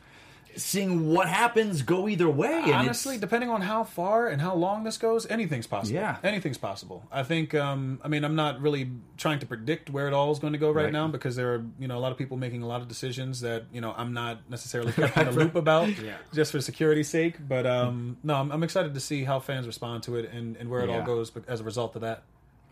[0.57, 2.62] seeing what happens go either way.
[2.64, 5.95] And Honestly, depending on how far and how long this goes, anything's possible.
[5.95, 6.16] Yeah.
[6.23, 7.05] anything's possible.
[7.12, 7.55] I think.
[7.55, 10.59] Um, I mean, I'm not really trying to predict where it all is going to
[10.59, 10.92] go right, Right.
[10.92, 13.40] now because there are you know a lot of people making a lot of decisions
[13.40, 16.16] that you know I'm not necessarily kept in the loop about, yeah.
[16.35, 17.37] just for security's sake.
[17.47, 20.69] But um, no, I'm, I'm excited to see how fans respond to it and, and
[20.71, 22.23] where it all goes as a result of that.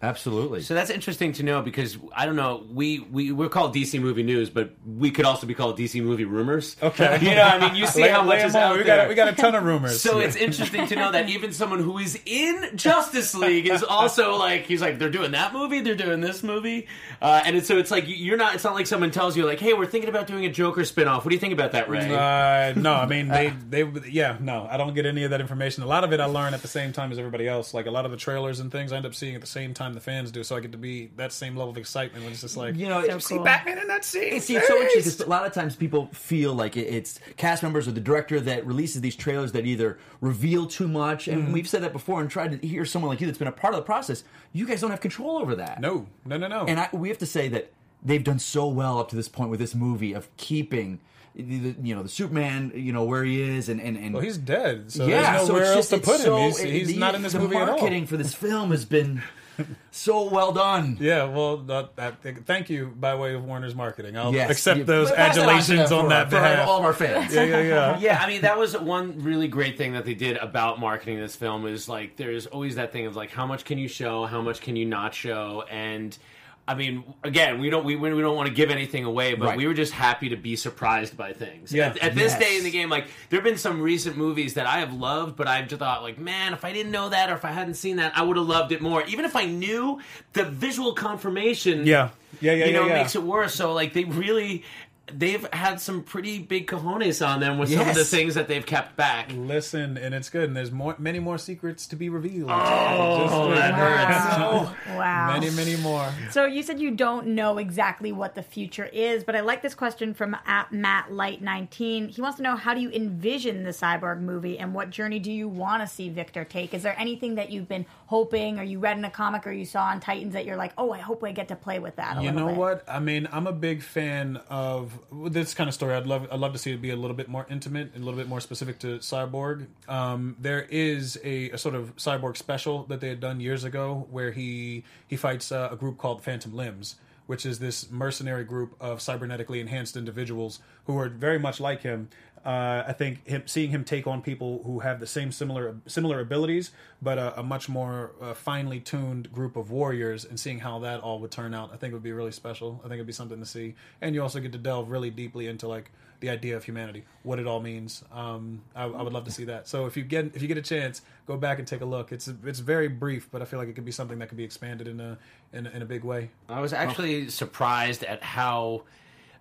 [0.03, 0.61] Absolutely.
[0.61, 2.65] So that's interesting to know because I don't know.
[2.71, 6.27] We we we're called DC Movie News, but we could also be called DC Movie
[6.27, 6.77] Rumors.
[6.83, 7.19] Okay.
[7.23, 8.71] you know, I mean, you see Lay- how much is 'em on.
[8.71, 8.97] out we there.
[8.97, 10.03] Got, we got a ton of rumors.
[10.03, 14.37] So it's interesting to know that even someone who is in Justice League is also
[14.37, 16.87] like he's like they're doing that movie, they're doing this movie,
[17.23, 18.55] uh, and it's, so it's like you're not.
[18.55, 21.19] It's not like someone tells you like, hey, we're thinking about doing a Joker spinoff.
[21.19, 22.15] What do you think about that, Ray?
[22.15, 25.83] Uh, no, I mean they, they, yeah, no, I don't get any of that information.
[25.83, 27.73] A lot of it I learn at the same time as everybody else.
[27.73, 29.73] Like a lot of the trailers and things, I end up seeing at the same
[29.73, 32.33] time the fans do, so I get to be that same level of excitement when
[32.33, 33.45] it's just like, you know, So it's, cool.
[33.45, 34.41] Batman in that scene.
[34.41, 37.87] See, it's so interesting because a lot of times people feel like it's cast members
[37.87, 41.53] or the director that releases these trailers that either reveal too much, and mm-hmm.
[41.53, 43.75] we've said that before and tried to hear someone like you that's been a part
[43.75, 44.25] of the process.
[44.53, 45.81] You guys don't have control over that.
[45.81, 46.65] No, no, no, no.
[46.67, 47.73] And I, we have to say that
[48.05, 51.01] they've done so well up to this point with this movie of keeping,
[51.35, 54.23] the, the- you know, the Superman, you know, where he is, and and, and well,
[54.23, 56.25] he's dead, so yeah, there's so nowhere it's else just to it's put him.
[56.27, 57.77] so- he's he's the- not in this the movie at all.
[57.79, 59.23] marketing for this film has been
[59.91, 60.97] so well done.
[61.01, 64.17] Yeah, well, that, that, thank you by way of Warner's marketing.
[64.17, 64.51] I'll Yes.
[64.51, 66.69] accept You- those pass that on adulations on that for behalf.
[66.69, 67.35] all of our fans.
[67.35, 67.99] Yeah, yeah, yeah.
[68.01, 71.37] yeah, I mean that was one really great thing that they did about marketing this
[71.37, 74.41] film is like there's always that thing of like how much can you show, how
[74.43, 76.17] much can you not show, and
[76.67, 79.57] I mean again we don't we, we don't want to give anything away, but Right.
[79.59, 81.73] we were just happy to be surprised by things.
[81.73, 81.89] Yeah.
[81.89, 82.39] At, at this Yes.
[82.41, 85.37] day in the game, like there have been some recent movies that I have loved,
[85.37, 87.75] but I've just thought like man, if I didn't know that or if I hadn't
[87.75, 89.03] seen that, I would have loved it more.
[89.05, 90.01] Even if I knew
[90.33, 92.11] the visual confirmation, Yeah.
[92.41, 93.03] Yeah, yeah, you know, yeah, yeah.
[93.03, 93.55] makes it worse.
[93.55, 94.65] So like they really.
[95.13, 98.65] They've had some pretty big cojones on them with some of the things that they've
[98.65, 99.31] kept back.
[99.35, 102.51] Listen, and it's good, and there's more, many more secrets to be revealed.
[102.51, 103.19] Oh,
[103.51, 104.25] Just- that hurts.
[104.35, 104.75] Wow.
[104.97, 105.33] wow.
[105.39, 106.11] Many, many more.
[106.31, 109.75] So you said you don't know exactly what the future is, but I like this
[109.75, 112.09] question from at Matt Light 19.
[112.09, 115.31] He wants to know how do you envision the cyborg movie and what journey do
[115.33, 116.73] you want to see Victor take?
[116.75, 119.65] Is there anything that you've been hoping or you read in a comic or you
[119.65, 122.17] saw on Titans that you're like, oh, I hope I get to play with that
[122.17, 122.57] a You know bit?
[122.57, 122.85] what?
[122.87, 125.97] I mean, I'm a big fan of this kind of story.
[125.97, 128.07] I'd love, I'd love to see it be a little bit more intimate, and a
[128.07, 129.67] little bit more specific to Cyborg.
[129.89, 134.07] Um, there is a, a sort of Cyborg special that they had done years ago,
[134.13, 136.95] where he he fights uh, a group called Phantom Limbs,
[137.27, 142.09] which is this mercenary group of cybernetically enhanced individuals who are very much like him.
[142.45, 146.21] Uh, I think him, seeing him take on people who have the same similar similar
[146.21, 150.79] abilities, but a, a much more uh, finely tuned group of warriors, and seeing how
[150.81, 152.81] that all would turn out, I think would be really special.
[152.85, 155.47] I think it'd be something to see, and you also get to delve really deeply
[155.47, 158.05] into like the idea of humanity, what it all means.
[158.13, 159.69] Um, I, I would love to see that.
[159.69, 162.13] So if you get if you get a chance, go back and take a look.
[162.13, 164.45] It's it's very brief, but I feel like it could be something that could be
[164.45, 165.19] expanded in a
[165.53, 166.31] in in a big way.
[166.49, 168.85] I was actually surprised at how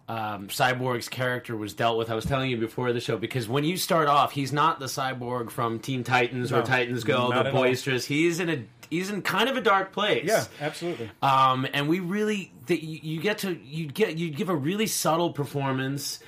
[0.08, 2.10] um, Cyborg's character was dealt with.
[2.10, 4.88] I was telling you before the show because when you start off, he's not the
[4.88, 7.54] Cyborg from Teen Titans or Titans Go, the at all.
[7.54, 8.06] boisterous.
[8.06, 10.26] He's in a he's in kind of a dark place.
[10.26, 11.10] Yeah, absolutely.
[11.22, 14.88] Um, and we really, that you, you get to, you get, you give a really
[14.88, 16.20] subtle performance,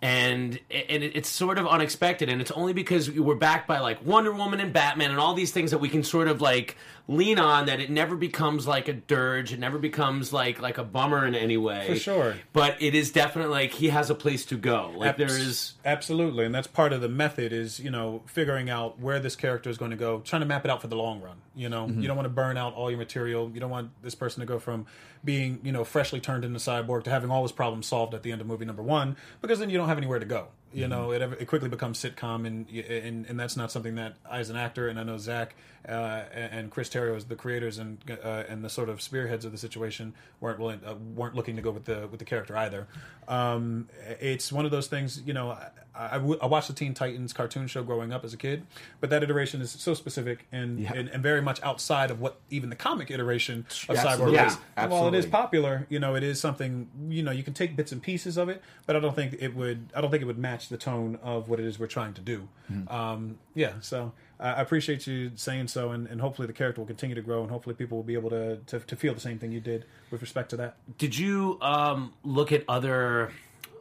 [0.00, 4.04] and and it, it's sort of unexpected, and it's only because we're backed by like
[4.04, 6.76] Wonder Woman and Batman and all these things that we can sort of like
[7.08, 10.84] lean on that it never becomes like a dirge, it never becomes like like a
[10.84, 11.86] bummer in any way.
[11.86, 12.36] For sure.
[12.52, 14.92] but it is definitely like he has a place to go.
[14.96, 15.74] Like there Abs- is.
[15.84, 19.70] absolutely, and that's part of the method is you know figuring out where this character
[19.70, 21.36] is going to go, trying to map it out for the long run.
[21.54, 22.00] You know, mm-hmm.
[22.00, 23.50] you don't want to burn out all your material.
[23.52, 24.86] You don't want this person to go from
[25.24, 28.32] being you know freshly turned into cyborg to having all his problems solved at the
[28.32, 30.48] end of movie number one, because then you don't have anywhere to go.
[30.76, 34.38] You know, it, it quickly becomes sitcom, and, and and that's not something that I,
[34.40, 35.54] as an actor, and I know Zack
[35.88, 39.52] uh, and Chris Terrio as the creators and uh, and the sort of spearheads of
[39.52, 42.86] the situation weren't willing, uh, weren't looking to go with the with the character either.
[43.26, 43.88] Um,
[44.20, 45.56] it's one of those things, you know.
[45.98, 48.66] I watched the Teen Titans cartoon show growing up as a kid,
[49.00, 50.92] but that iteration is so specific and, Yeah.
[50.92, 54.34] and, and very much outside of what even the comic iteration of Absolutely.
[54.34, 54.58] Cyborg Yeah, is.
[54.76, 57.76] And while it is popular, you know, it is something you know you can take
[57.76, 59.88] bits and pieces of it, but I don't think it would.
[59.96, 62.20] I don't think it would match the tone of what it is we're trying to
[62.20, 62.48] do.
[62.68, 62.88] Hmm.
[62.88, 66.86] Um, yeah, so I I appreciate you saying so, and, and hopefully the character will
[66.86, 69.38] continue to grow, and hopefully people will be able to, to to feel the same
[69.38, 70.76] thing you did with respect to that.
[70.98, 73.32] Did you um, look at other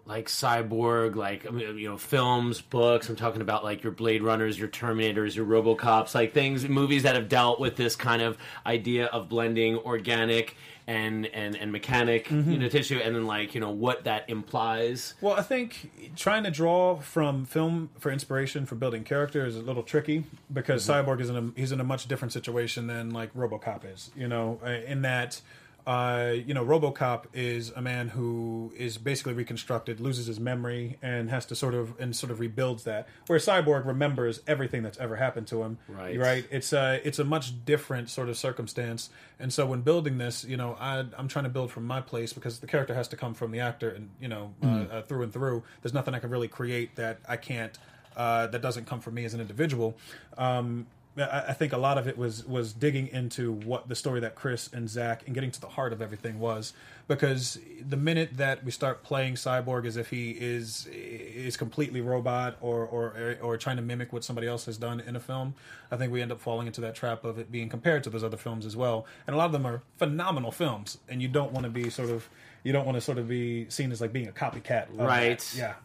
[0.06, 3.10] like cyborg, like you know, films, books?
[3.10, 7.16] I'm talking about like your Blade Runners, your Terminators, your RoboCops, like things, movies that
[7.16, 10.56] have dealt with this kind of idea of blending organic
[10.88, 15.16] and and and mechanic, you know, tissue, and then like you know what that implies.
[15.22, 19.62] Well, I think trying to draw from film for inspiration for building character is a
[19.62, 23.34] little tricky because Cyborg is in a he's in a much different situation than like
[23.34, 24.12] RoboCop is.
[24.16, 25.42] You know, uh, in that
[25.86, 31.30] Uh, you know, RoboCop is a man who is basically reconstructed, loses his memory, and
[31.30, 33.08] has to sort of and sort of rebuilds that.
[33.28, 35.78] Where Cyborg remembers everything that's ever happened to him.
[35.88, 36.18] Right.
[36.18, 36.46] Right.
[36.50, 39.10] It's a it's a much different sort of circumstance.
[39.40, 42.34] And so when building this, you know, I, I'm trying to build from my place
[42.34, 45.24] because the character has to come from the actor, and you know, uh, uh, through
[45.24, 45.64] and through.
[45.84, 47.78] There's nothing I can really create that I can't.
[48.16, 49.98] Uh, that doesn't come from me as an individual.
[50.38, 54.20] Um, I, I think a lot of it was was digging into what the story
[54.22, 56.74] that Chris and Zack and getting to the heart of everything was,
[57.08, 62.58] because the minute that we start playing Cyborg as if he is is completely robot
[62.62, 65.56] or or or trying to mimic what somebody else has done in a film,
[65.92, 68.24] I think we end up falling into that trap of it being compared to those
[68.24, 69.06] other films as well.
[69.28, 72.10] And a lot of them are phenomenal films, and you don't want to be sort
[72.10, 72.28] of
[72.64, 75.06] you don't want to sort of be seen as like being a copycat, of that.
[75.06, 75.56] Right.
[75.56, 75.76] Yeah.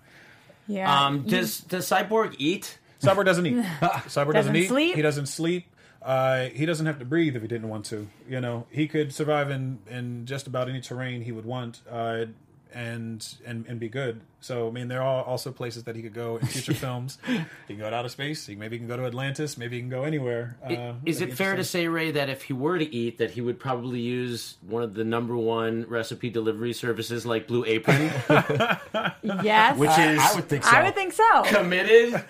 [0.66, 1.06] Yeah.
[1.06, 2.78] Um, does does Cyborg eat?
[3.00, 3.54] Cyborg doesn't eat.
[3.80, 4.68] Cyborg doesn't, Doesn't eat.
[4.68, 4.94] sleep?
[4.96, 5.66] He doesn't sleep.
[6.02, 8.08] Uh, he doesn't have to breathe if he didn't want to.
[8.28, 12.26] You know, he could survive in, in just about any terrain he would want, uh,
[12.72, 14.20] and and and be good.
[14.40, 17.18] So I mean, there are also places that he could go in future films.
[17.26, 18.46] He can go to outer space.
[18.46, 19.58] He maybe he can go to Atlantis.
[19.58, 20.56] Maybe he can go anywhere.
[20.64, 23.40] Uh, Is it fair to say, Ray, that if he were to eat, that he
[23.40, 28.10] would probably use one of the number one recipe delivery services like Blue Apron,
[29.22, 29.76] yes.
[29.76, 30.70] which I, is I would think so.
[30.70, 31.42] I would think so.
[31.44, 32.24] committed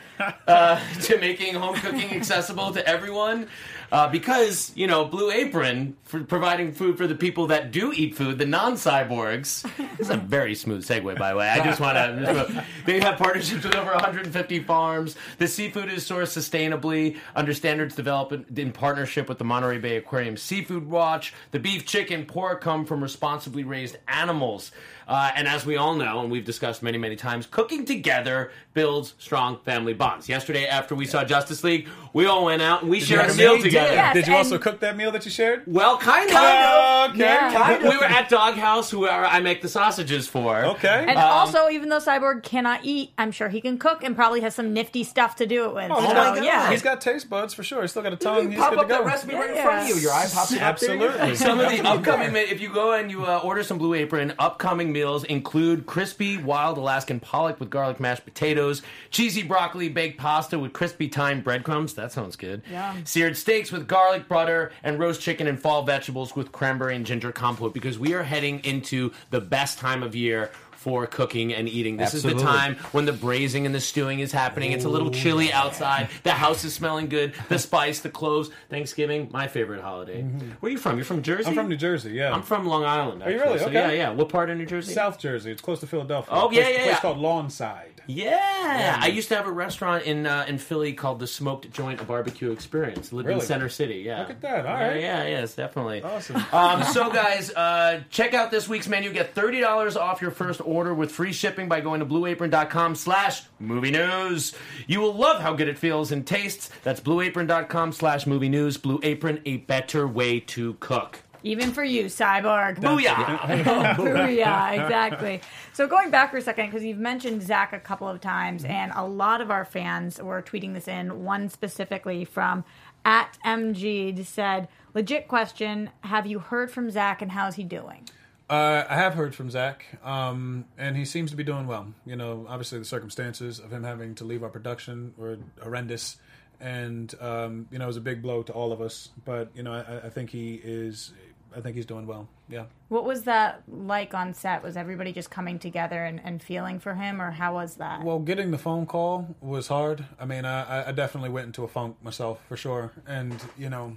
[0.46, 3.48] uh, to making home cooking accessible to everyone.
[3.92, 8.14] Uh, because you know, Blue Apron for providing food for the people that do eat
[8.14, 9.68] food, the non-cyborgs.
[10.00, 11.48] This is a very smooth segue, by the way.
[11.48, 12.64] I just want to.
[12.86, 15.14] They have partnerships with over 150 farms.
[15.36, 20.38] The seafood is sourced sustainably under standards developed in partnership with the Monterey Bay Aquarium
[20.38, 21.34] Seafood Watch.
[21.50, 24.72] The beef, chicken, pork come from responsibly raised animals.
[25.10, 29.14] Uh, and as we all know, and we've discussed many, many times, cooking together builds
[29.18, 30.28] strong family bonds.
[30.28, 33.36] Yesterday, after we saw Justice League, we all went out and we shared a Yes,
[33.36, 33.88] meal together.
[33.88, 33.94] did.
[33.96, 35.64] Yes, Did you also cook that meal that you shared?
[35.66, 37.10] Well, kind of.
[37.10, 37.18] Okay.
[37.18, 37.82] Yeah.
[37.82, 40.64] We were at Doghouse, who I make the sausages for.
[40.64, 41.04] Okay.
[41.08, 44.40] And Um, also, even though Cyborg cannot eat, I'm sure he can cook and probably
[44.42, 45.90] has some nifty stuff to do it with.
[45.90, 46.44] Oh, so, my God.
[46.44, 46.70] yeah.
[46.70, 47.82] He's got taste buds for sure.
[47.82, 48.50] He's still got a You tongue.
[48.52, 48.98] He's pop good up to go.
[48.98, 50.00] that recipe right in front of you.
[50.00, 50.48] Your eye pops up.
[50.50, 50.62] there.
[50.62, 51.34] Absolutely.
[51.34, 54.92] Some of the upcoming, if you go and you uh, order some Blue Apron, upcoming
[55.00, 60.74] meals include crispy wild Alaskan pollock with garlic mashed potatoes, cheesy broccoli baked pasta with
[60.74, 61.94] crispy thyme breadcrumbs.
[61.94, 62.62] That sounds good.
[62.70, 63.06] Yum.
[63.06, 67.32] Seared steaks with garlic butter and roast chicken and fall vegetables with cranberry and ginger
[67.32, 70.50] compote because we are heading into the best time of year.
[70.80, 71.98] For cooking and eating.
[71.98, 74.72] This is the time when the braising and the stewing is happening.
[74.72, 76.08] It's a little chilly outside.
[76.22, 77.34] The house is smelling good.
[77.50, 78.48] The spice, the cloves.
[78.70, 80.22] Thanksgiving, my favorite holiday.
[80.22, 80.96] Where are you from?
[80.96, 81.48] You're from Jersey?
[81.48, 82.12] I'm from New Jersey.
[82.12, 82.32] Yeah.
[82.32, 83.22] I'm from Long Island.
[83.22, 83.34] Actually.
[83.34, 83.58] you really?
[83.58, 83.74] So, Okay.
[83.74, 84.10] yeah, yeah.
[84.10, 84.94] What part of New Jersey?
[84.94, 85.50] South Jersey.
[85.50, 86.32] It's close to Philadelphia.
[86.34, 87.00] Oh, yeah, place, yeah, a place yeah.
[87.00, 87.86] called Lawnside.
[88.06, 88.98] Yeah.
[89.00, 92.04] I used to have a restaurant in uh, in Philly called the Smoked Joint, a
[92.04, 93.12] barbecue experience.
[93.12, 93.96] Lived in Center City.
[94.06, 94.20] Yeah.
[94.20, 94.66] Look at that.
[94.66, 95.00] All yeah, right.
[95.00, 96.02] Yeah, yes, definitely.
[96.02, 96.42] Awesome.
[96.52, 99.12] Um, so, guys, uh, check out this week's menu.
[99.12, 103.90] Get thirty dollars off your first order with free shipping by going to BlueApron.com/slash movie
[103.90, 104.54] news.
[104.86, 106.70] You will love how good it feels and tastes.
[106.84, 108.76] That's BlueApron.com/slash movie news.
[108.76, 111.22] Blue Apron, a better way to cook.
[111.42, 112.78] Even for you, Cyborg.
[112.90, 113.96] Oh, booyah!
[113.96, 115.40] Booyah, exactly.
[115.72, 118.72] So going back for a second, because you've mentioned Zack a couple of times, mm-hmm.
[118.72, 121.24] and a lot of our fans were tweeting this in.
[121.24, 122.64] One specifically from
[123.04, 128.08] at MG said, "Legit question: Have you heard from Zack, and how's he doing?"
[128.50, 131.94] Uh, I have heard from Zack, um, and he seems to be doing well.
[132.04, 136.16] You know, obviously the circumstances of him having to leave our production were horrendous,
[136.58, 139.10] and um, you know it was a big blow to all of us.
[139.24, 141.12] But you know, I, I think he is.
[141.56, 142.28] I think he's doing well.
[142.48, 142.64] Yeah.
[142.88, 144.64] What was that like on set?
[144.64, 148.02] Was everybody just coming together and, and feeling for him, or how was that?
[148.02, 150.04] Well, getting the phone call was hard.
[150.18, 153.94] I mean, I, I definitely went into a funk myself for sure, and you know.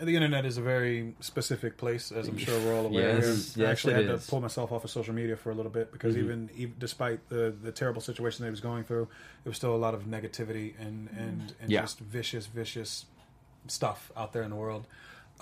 [0.00, 3.16] The internet is a very specific place, as I'm sure we're all aware.
[3.18, 3.68] Yes, here.
[3.68, 4.24] I actually had is.
[4.24, 7.28] to pull myself off of social media for a little bit because even, even despite
[7.28, 9.06] the, the terrible situation that he was going through,
[9.44, 11.82] there was still a lot of negativity and and, and Yeah.
[11.82, 13.06] just vicious, vicious
[13.68, 14.86] stuff out there in the world.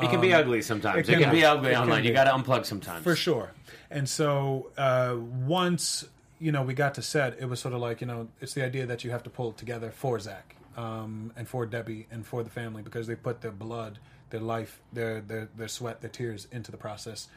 [0.00, 0.98] It can be Um, ugly sometimes.
[1.08, 2.04] it It can can, be ugly can online.
[2.04, 2.14] You be.
[2.14, 3.02] got to unplug sometimes.
[3.04, 3.52] For sure.
[3.90, 6.04] And so uh, once
[6.38, 8.64] you know we got to set, it was sort of like you know it's the
[8.64, 12.26] idea that you have to pull it together for Zack um, and for Debbie and
[12.26, 13.98] for the family because they put their blood,
[14.32, 17.28] their life, their their their sweat, their tears into the process.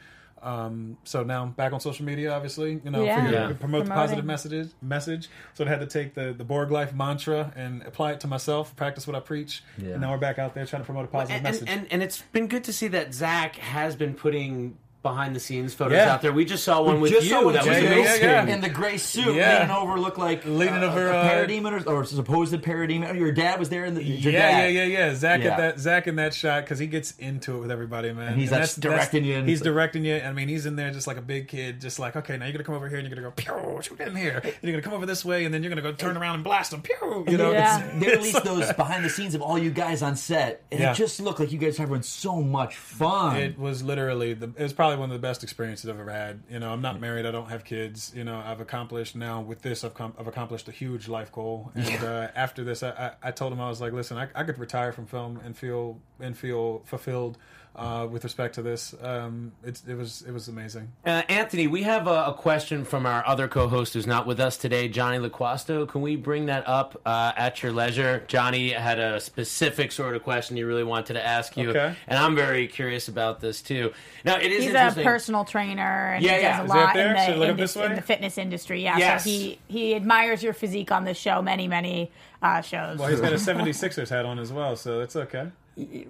[0.42, 3.16] Um, so now back on social media, obviously, you know, Yeah.
[3.16, 3.48] figured Yeah.
[3.48, 5.28] to promote the positive messages, message.
[5.54, 8.74] So I had to take the the Borg life mantra and apply it to myself,
[8.76, 9.62] practice what I preach.
[9.78, 9.92] Yeah.
[9.92, 11.68] And now we're back out there trying to promote a positive and, message.
[11.68, 15.72] and, and it's been good to see that Zack has been putting behind the scenes
[15.74, 16.12] photos Yeah.
[16.12, 16.32] out there.
[16.32, 17.30] We just saw one with Just you.
[17.30, 18.22] saw one that was yeah, yeah, amazing.
[18.24, 18.46] yeah.
[18.46, 19.60] in the gray suit, Yeah.
[19.60, 23.16] leaning over, looked like Leaning uh, over, a uh, parademon or, or supposed parademon.
[23.18, 24.72] Your dad was there, in the your yeah, dad.
[24.74, 25.14] yeah, yeah, yeah.
[25.14, 25.50] Zack Yeah.
[25.52, 28.32] at that Zack in that shot because he gets into it with everybody, man.
[28.32, 30.16] And he's, like, directing you and he's it's directing you.
[30.16, 32.52] I mean, he's in there just like a big kid, just like okay, now you're
[32.52, 34.40] gonna come over here and you're gonna go pew, shoot in here.
[34.44, 36.44] And you're gonna come over this way, and then you're gonna go turn around and
[36.44, 36.82] blast him.
[36.82, 37.52] Pew, you know.
[37.52, 37.78] Yeah.
[37.78, 40.90] it's- They released those behind the scenes of all you guys on set, and Yeah.
[40.92, 43.36] it just looked like you guys were having so much fun.
[43.36, 44.46] It was literally the.
[44.56, 46.42] It was probably one of the best experiences I've ever had.
[46.50, 47.26] You know, I'm not married.
[47.26, 48.12] I don't have kids.
[48.14, 49.84] You know, I've accomplished now with this.
[49.84, 51.72] I've com- I've accomplished a huge life goal.
[51.74, 54.44] And uh, after this, I, I, I told him I was like, listen, I, I
[54.44, 57.38] could retire from film and feel and feel fulfilled
[57.76, 58.94] uh, with respect to this.
[59.02, 60.90] Um, it's it was it was amazing.
[61.04, 64.56] Uh, Anthony, we have a, a question from our other co-host who's not with us
[64.56, 65.86] today, Johnny LaQuasto.
[65.88, 68.24] Can we bring that up uh, at your leisure?
[68.28, 71.94] Johnny had a specific sort of question he really wanted to ask you, Okay.
[72.08, 73.92] and I'm very curious about this too.
[74.24, 76.60] Now, it is He's a personal trainer and Yeah, he yeah.
[76.60, 77.14] does a Is it lot there?
[77.16, 77.86] in Should the, look in, the, this way?
[77.86, 78.82] in the fitness industry.
[78.82, 79.24] Yeah, Yes.
[79.24, 81.42] so he he admires your physique on the show.
[81.42, 82.10] Many many
[82.42, 82.98] uh, shows.
[82.98, 85.48] Well, he's got a 76ers hat on as well, so that's okay.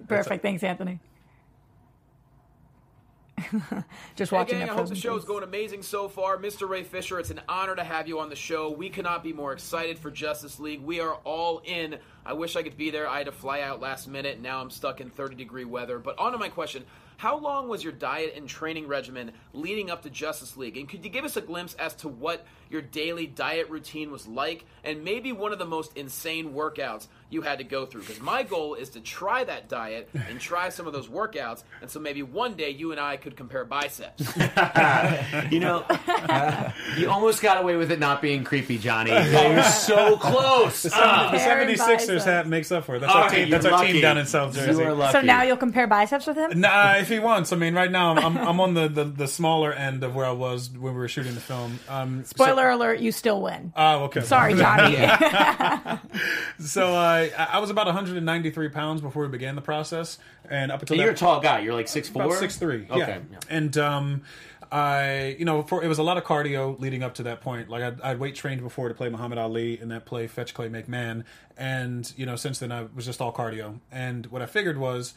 [0.07, 0.41] Perfect.
[0.41, 0.99] Thanks, Anthony.
[4.15, 5.25] Just Hey watching gang, I hope the show's Foods.
[5.25, 6.37] going amazing so far.
[6.37, 6.67] Mr.
[6.67, 8.71] Ray Fisher, it's an honor to have you on the show.
[8.71, 10.81] We cannot be more excited for Justice League.
[10.81, 11.97] We are all in.
[12.25, 13.07] I wish I could be there.
[13.07, 14.41] I had to fly out last minute.
[14.41, 15.99] Now I'm stuck in 30 degree weather.
[15.99, 16.83] But on to my question.
[17.17, 20.77] How long was your diet and training regimen leading up to Justice League?
[20.77, 24.27] And could you give us a glimpse as to what your daily diet routine was
[24.27, 28.01] like and maybe one of the most insane workouts you had to go through?
[28.01, 31.63] Because my goal is to try that diet and try some of those workouts.
[31.81, 34.23] And so maybe one day you and I could compare biceps.
[35.51, 35.85] You know,
[36.97, 39.11] you almost got away with it not being creepy, Johnny.
[39.31, 40.85] You're so close.
[40.91, 41.29] Ah.
[41.31, 42.23] The Karen 76ers biceps.
[42.25, 42.99] hat makes up for it.
[42.99, 43.49] That's All our right, team.
[43.49, 44.81] That's our team down in South Jersey.
[44.81, 45.11] You are lucky.
[45.13, 46.59] So now you'll compare biceps with him?
[46.59, 47.53] Nah, if he wants.
[47.53, 50.31] I mean, right now I'm I'm on the, the, the smaller end of where I
[50.31, 51.79] was when we were shooting the film.
[51.87, 53.71] Um, Spoiler alert, you still win.
[53.75, 54.21] So, oh, okay.
[54.21, 54.97] Sorry, Johnny.
[56.59, 60.17] So uh, I I was about 193 pounds before we began the process,
[60.49, 61.59] and up until And that, you're a tall guy.
[61.59, 62.85] You're like six four, six three.
[62.87, 63.03] four, about six three.
[63.03, 63.21] Okay.
[63.31, 63.37] Yeah.
[63.49, 63.55] yeah.
[63.55, 64.21] And um,
[64.71, 67.69] I, you know, for it was a lot of cardio leading up to that point.
[67.69, 70.69] Like I'd, I'd weight trained before to play Muhammad Ali in that play Fetch Clay
[70.69, 71.25] Make Man,
[71.57, 73.79] and you know, since then I was just all cardio.
[73.91, 75.13] And what I figured was.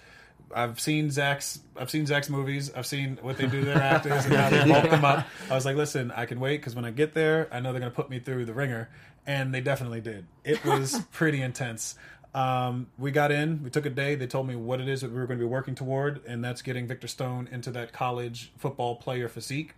[0.55, 1.61] I've seen Zack's.
[1.77, 2.73] I've seen Zack's movies.
[2.75, 5.27] I've seen what they do to their actors and how they bulk them up.
[5.51, 7.81] I was like, listen, I can wait because when I get there, I know they're
[7.81, 8.89] going to put me through the ringer,
[9.27, 10.27] and they definitely did.
[10.45, 11.95] It was pretty intense.
[12.33, 13.63] Um, we got in.
[13.63, 14.15] We took a day.
[14.15, 16.45] They told me what it is that we were going to be working toward, and
[16.45, 19.75] that's getting Victor Stone into that college football player physique.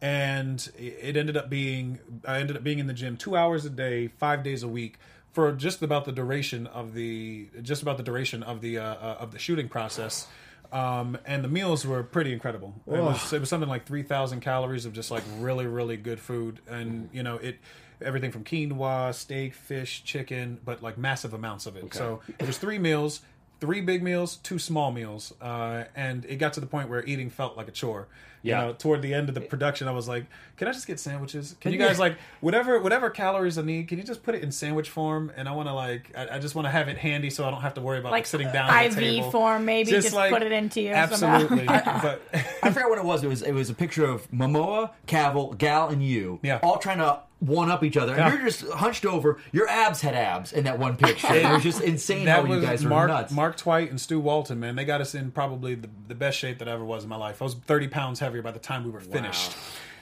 [0.00, 3.64] And it it ended up being I ended up being in the gym two hours
[3.66, 4.98] a day, five days a week
[5.32, 9.16] for just about the duration of the just about the duration of the uh, uh,
[9.20, 10.26] of the shooting process.
[10.72, 12.74] Um, and the meals were pretty incredible.
[12.86, 16.20] It was, it was something like three thousand calories of just like really really good
[16.20, 17.58] food, and you know it
[18.02, 21.92] everything from quinoa, steak, fish, chicken, but like massive amounts of it.
[21.92, 23.20] So it was three meals,
[23.60, 27.30] three big meals, two small meals, uh, and it got to the point where eating
[27.30, 28.08] felt like a chore.
[28.42, 28.60] Yeah.
[28.60, 30.24] You know, toward the end of the production, I was like,
[30.56, 31.56] "Can I just get sandwiches?
[31.60, 33.88] Can you guys like whatever whatever calories I need?
[33.88, 35.30] Can you just put it in sandwich form?
[35.36, 37.50] And I want to like, I, I just want to have it handy so I
[37.50, 39.30] don't have to worry about like, Like sitting down at IV the table.
[39.30, 41.36] form, maybe, just put it into you somehow.
[41.42, 42.22] Absolutely, but
[42.62, 43.22] I forgot what it was.
[43.24, 46.60] It was it was a picture of Momoa, Cavill, Gal, and you, Yeah.
[46.62, 48.14] all trying to one up each other.
[48.14, 48.28] Yeah.
[48.28, 49.38] And you're just hunched over.
[49.50, 51.34] Your abs had abs in that one picture.
[51.34, 53.32] it was just insane how that you was guys were Mark nuts.
[53.32, 54.60] Mark Twight and Stu Walton.
[54.60, 57.08] Man, they got us in probably the, the best shape that I ever was in
[57.08, 57.40] my life.
[57.40, 59.52] I was thirty pounds heavier by the time we were finished.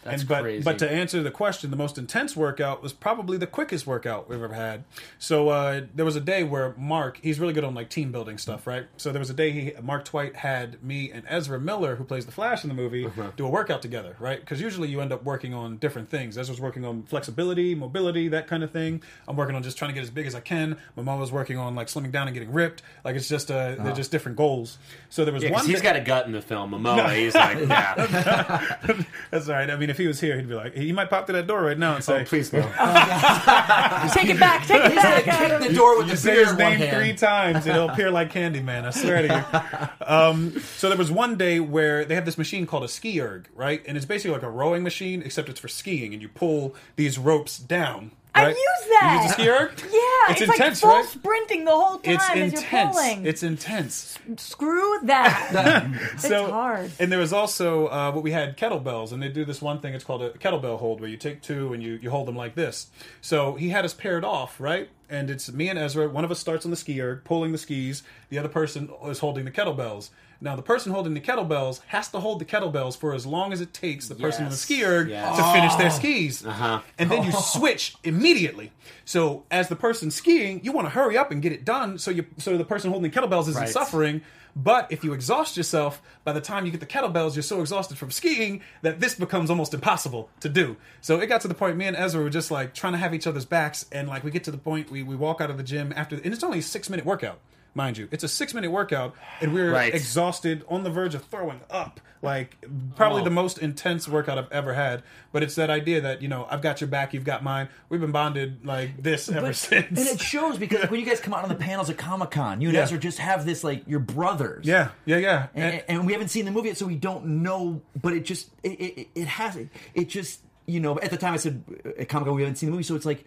[0.08, 0.62] That's and but crazy.
[0.64, 4.42] but to answer the question, the most intense workout was probably the quickest workout we've
[4.42, 4.84] ever had.
[5.18, 8.38] So uh, there was a day where Mark, he's really good on like team building
[8.38, 8.86] stuff, right?
[8.96, 12.26] So there was a day he Mark Twight had me and Ezra Miller, who plays
[12.26, 13.30] the Flash in the movie, Uh-huh.
[13.36, 14.40] do a workout together, right?
[14.40, 16.36] Because usually you end up working on different things.
[16.38, 19.02] Ezra's working on flexibility, mobility, that kind of thing.
[19.26, 20.76] I'm working on just trying to get as big as I can.
[20.96, 22.82] Momoa's working on like slimming down and getting ripped.
[23.04, 24.78] Like it's just uh, they're just different goals.
[25.10, 25.66] So there was Yeah, one.
[25.66, 26.70] he's day- got a gut in the film.
[26.72, 28.94] Momoa, he's like, yeah.
[29.30, 29.70] That's all right.
[29.70, 31.60] I mean, if he was here, he'd be like, he might pop to that door
[31.62, 32.60] right now and say, Oh, please no.
[34.12, 34.66] Take it back.
[34.66, 35.24] Take it back.
[35.24, 36.96] Kick the door with You the say beer his in one name hand.
[36.96, 38.84] three times, it'll appear like Candyman.
[38.84, 39.58] I swear to you.
[40.08, 43.46] Um, so there was one day where they have this machine called a ski erg,
[43.54, 43.82] right?
[43.86, 47.18] And it's basically like a rowing machine, except it's for skiing, and you pull these
[47.18, 48.12] ropes down.
[48.40, 49.16] I've used that.
[49.16, 49.70] You use a ski erg?
[49.78, 51.04] Yeah, it's, it's, intense, like full right?
[51.04, 52.96] sprinting the whole time It's as you're intense.
[52.96, 53.26] pulling.
[53.26, 54.18] It's intense.
[54.36, 55.90] Screw that.
[56.18, 56.90] so, it's hard.
[56.98, 59.94] And there was also uh, what we had kettlebells, and they do this one thing.
[59.94, 62.54] It's called a kettlebell hold, where you take two and you you hold them like
[62.54, 62.88] this.
[63.20, 64.88] So he had us paired off, right?
[65.10, 66.08] And it's me and Ezra.
[66.08, 68.02] One of us starts on the ski erg, pulling the skis.
[68.28, 70.10] The other person is holding the kettlebells.
[70.40, 73.60] Now, the person holding the kettlebells has to hold the kettlebells for as long as
[73.60, 75.36] it takes the person on the ski erg Yes.
[75.36, 76.46] to finish their skis.
[76.46, 76.80] Uh-huh.
[76.96, 78.70] And then you switch immediately.
[79.04, 82.10] So, as the person skiing, you want to hurry up and get it done so
[82.12, 83.68] you so the person holding the kettlebells isn't Right.
[83.68, 84.20] suffering.
[84.56, 87.96] But if you exhaust yourself, by the time you get the kettlebells, you're so exhausted
[87.96, 90.76] from skiing that this becomes almost impossible to do.
[91.00, 93.14] So it got to the point, me and Ezra were just like trying to have
[93.14, 95.58] each other's backs, and like we get to the point, we, we walk out of
[95.58, 97.38] the gym after, and it's only a six minute workout,
[97.78, 98.08] mind you.
[98.10, 99.94] It's a six minute workout, and we're Right.
[99.94, 102.00] exhausted, on the verge of throwing up.
[102.20, 102.56] Like
[102.96, 103.24] probably Oh.
[103.24, 105.04] the most intense workout I've ever had.
[105.30, 107.68] But it's that idea that, you know, I've got your back, you've got mine.
[107.88, 109.86] We've been bonded like this ever since.
[109.96, 112.32] And it shows because like, when you guys come out on the panels at Comic
[112.32, 112.82] Con, you and Yeah.
[112.82, 114.66] Ezra just have this like your brothers.
[114.66, 115.46] yeah, yeah, yeah.
[115.54, 117.82] and, and we haven't seen the movie yet, so we don't know.
[118.02, 119.56] But it just it it, it has
[119.94, 122.56] it just you know at the time I said uh, at Comic Con we haven't
[122.56, 123.24] seen the movie, so it's like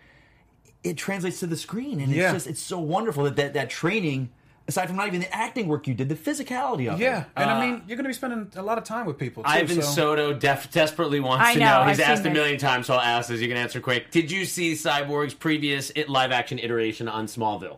[0.84, 2.34] it translates to the screen, and it's Yeah.
[2.34, 4.32] just it's so wonderful that that, that training.
[4.68, 7.04] Aside from not even the acting work you did, the physicality of it.
[7.04, 9.18] Yeah, and Uh, I mean, you're going to be spending a lot of time with
[9.18, 9.44] people.
[9.44, 9.90] Too, Ivan so.
[9.90, 11.90] Soto def- desperately wants I to know, know.
[11.90, 12.34] He's I've asked a this.
[12.34, 13.42] million times, so I'll ask this.
[13.42, 14.12] You can answer quick.
[14.12, 17.78] Did you see Cyborg's previous live action iteration on Smallville?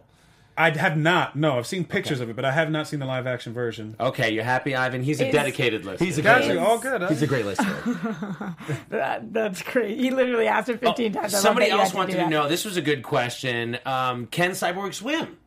[0.56, 1.36] I have not.
[1.36, 3.96] No, I've seen pictures of it, but I have not seen the live action version.
[4.00, 5.02] Okay, you're happy, Ivan.
[5.02, 6.06] He's a Is- dedicated listener.
[6.06, 7.02] He's a Guys great, are all good.
[7.02, 7.08] Huh?
[7.10, 7.76] he's a great listener.
[8.90, 9.98] That, that's great.
[9.98, 11.34] He literally asked it 15 times.
[11.34, 12.30] I love Somebody that you else wanted do to that.
[12.30, 12.48] know.
[12.48, 13.80] This was a good question.
[13.86, 15.38] Um, can Cyborg swim?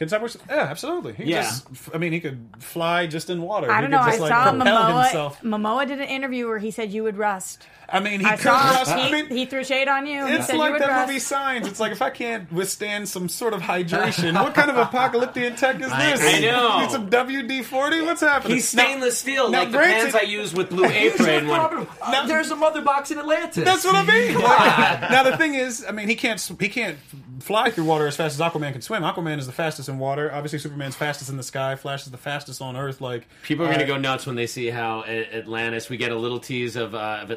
[0.00, 0.34] Can Cyborg?
[0.48, 1.12] Yeah, absolutely.
[1.12, 1.42] He Yeah.
[1.42, 3.70] Just, I mean, he could fly just in water.
[3.70, 4.02] I He don't could know.
[4.02, 5.02] I just, like, saw propel Momoa.
[5.04, 5.42] himself.
[5.42, 7.66] Momoa did an interview where he said you would rust.
[7.92, 8.42] I mean, he I could.
[8.42, 8.90] saw rust.
[8.90, 10.26] I he, mean, he threw shade on you.
[10.26, 11.08] it's said you like would that rust.
[11.08, 11.66] movie Signs.
[11.66, 15.76] It's like if I can't withstand some sort of hydration, what kind of apocalyptic tech
[15.76, 15.90] is this?
[15.90, 16.80] I know.
[16.80, 18.00] Need some WD forty.
[18.02, 18.54] What's happening?
[18.56, 21.48] He's stainless steel, now like the granted- pants I use with Blue Apron.
[21.48, 23.64] when, Uh, there's a mother box in Atlantis.
[23.64, 24.38] That's what I mean.
[24.40, 26.96] Like, now the thing is, I mean, he can't he can't
[27.40, 29.02] fly through water as fast as Aquaman can swim.
[29.02, 30.30] Aquaman is the fastest in water.
[30.32, 31.74] Obviously, Superman's fastest in the sky.
[31.76, 33.00] Flash is the fastest on Earth.
[33.00, 35.88] Like People are going to uh, go nuts when they see how Atlantis.
[35.88, 37.30] We get a little tease of, uh, of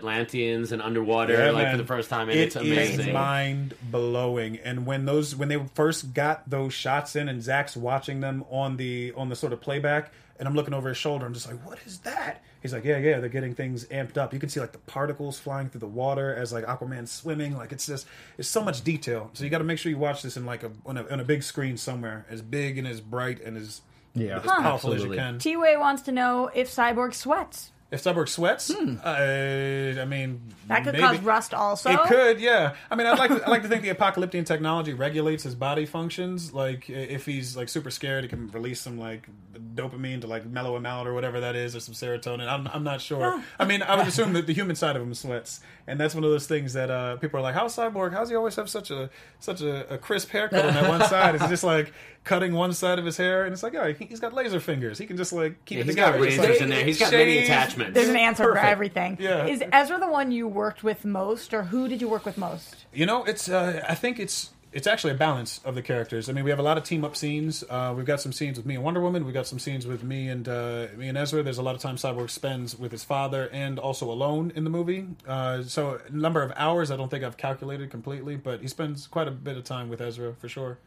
[0.43, 1.71] Atlanteans and underwater, Yeah, like man.
[1.73, 2.99] for the first time, and It it's amazing.
[3.07, 4.57] is mind blowing.
[4.63, 8.77] And when those when they first got those shots in, and Zack's watching them on
[8.77, 11.65] the on the sort of playback, and I'm looking over his shoulder, I'm just like,
[11.65, 12.41] what is that?
[12.61, 14.33] He's like, yeah, yeah, they're getting things amped up.
[14.33, 17.57] You can see like the particles flying through the water as like Aquaman's swimming.
[17.57, 19.29] Like it's just it's so much detail.
[19.33, 21.19] So you got to make sure you watch this in like a on, a on
[21.19, 23.81] a big screen somewhere, as big and as bright and as
[24.13, 25.17] Yeah, as powerful absolutely.
[25.19, 25.39] as you can.
[25.39, 27.71] T Way wants to know if Cyborg sweats.
[27.93, 31.03] If Cyborg sweats, uh, I mean, That could maybe.
[31.03, 31.91] cause rust also.
[31.91, 32.73] It could, yeah.
[32.89, 35.85] I mean, I'd like to, I like to think the apocalyptic technology regulates his body
[35.85, 36.53] functions.
[36.53, 39.27] Like, i- if he's like super scared, it can release some like
[39.75, 42.47] dopamine to like mellow him out or whatever that is, or some serotonin.
[42.47, 43.41] I'm, I'm not sure.
[43.59, 46.23] I mean, I would assume that the human side of him sweats, and that's one
[46.23, 48.11] of those things that uh, people are like, "How's Cyborg?
[48.13, 51.35] How's he always have such a such a, a crisp haircut on that one side?
[51.35, 51.93] It's just like
[52.23, 54.97] cutting one side of his hair?" And it's like, oh, he, he's got laser fingers.
[54.97, 56.17] He can just like keep Yeah, it he's together.
[56.17, 56.85] got razors like, in there.
[56.85, 57.93] He's got many attachments.
[57.93, 58.61] There's an answer Perfect.
[58.63, 59.17] for everything.
[59.19, 59.45] Yeah.
[59.45, 62.85] Is Ezra the one you worked with most, or who did you work with most?
[62.93, 63.49] You know, it's.
[63.49, 64.51] Uh, I think it's.
[64.71, 66.29] It's actually a balance of the characters.
[66.29, 67.63] I mean, we have a lot of team up scenes.
[67.69, 69.23] Uh, we've got some scenes with me and Wonder Woman.
[69.23, 71.43] We've got some scenes with me and uh, me and Ezra.
[71.43, 74.71] There's a lot of time Cyborg spends with his father and also alone in the
[74.71, 75.05] movie.
[75.27, 79.27] Uh, so, number of hours I don't think I've calculated completely, but he spends quite
[79.27, 80.79] a bit of time with Ezra for sure.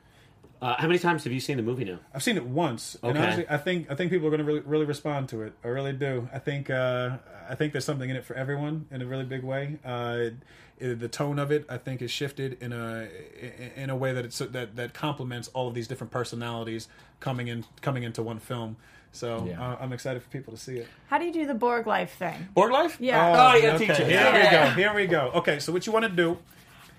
[0.62, 1.98] Uh, how many times have you seen the movie now?
[2.14, 4.60] I've seen it once, and honestly, I think I think people are going to really,
[4.60, 5.52] really respond to it.
[5.62, 6.28] I really do.
[6.32, 9.42] I think uh, I think there's something in it for everyone in a really big
[9.42, 9.78] way.
[9.84, 10.34] Uh, it-
[10.78, 13.08] the tone of it, I think, is shifted in a
[13.76, 16.86] in a way that it's that that complements all of these different personalities
[17.18, 18.76] coming in coming into one film.
[19.12, 19.72] So Yeah.
[19.72, 20.86] uh, I'm excited for people to see it.
[21.06, 22.48] How do you do the Borg life thing?
[22.52, 22.98] Borg life?
[23.00, 23.52] Yeah.
[23.52, 23.86] Oh, you gotta okay.
[23.86, 24.06] teach it.
[24.06, 24.34] Here Yeah.
[24.34, 24.74] we go.
[24.74, 25.30] Here we go.
[25.36, 26.36] Okay, so what you want to do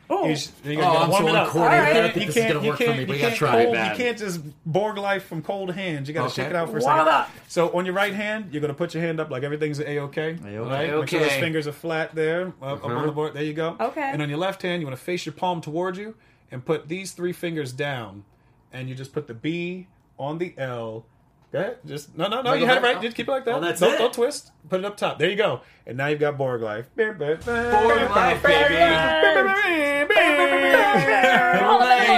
[0.10, 1.48] is you Oh, gotta I'm so it up.
[1.48, 1.58] uncoordinated.
[1.58, 2.10] All right.
[2.10, 3.64] I think this is gonna work for me, but you gotta can't try it.
[3.66, 3.98] cold- bad.
[3.98, 6.08] You can't just Borg life from cold hands.
[6.08, 6.36] You got to Okay.
[6.44, 7.08] shake it out for a Warm second.
[7.08, 7.30] it up.
[7.48, 10.00] So on your right hand, you're going to put your hand up like everything's a
[10.00, 10.38] okay.
[10.46, 10.58] A-okay.
[10.60, 11.00] Right?
[11.00, 13.12] Make sure those fingers are flat there, up, up on the uh-huh.
[13.12, 13.34] board.
[13.34, 13.76] There you go.
[13.80, 14.02] Okay.
[14.02, 16.16] And on your left hand, you want to face your palm towards you
[16.52, 18.24] and put these three fingers down,
[18.72, 19.88] and you just put the B
[20.18, 21.06] on the L.
[21.52, 21.78] Go ahead.
[21.86, 22.52] Just no, no, no.
[22.52, 22.96] Right, You had it right.
[22.96, 23.02] right.
[23.04, 23.56] Just keep it like that.
[23.56, 23.98] Oh, that's don't, it.
[23.98, 24.52] don't twist.
[24.70, 25.18] Put it up top.
[25.18, 25.62] There you go.
[25.86, 26.88] And now you've got Borg life.
[26.96, 27.46] Borg life,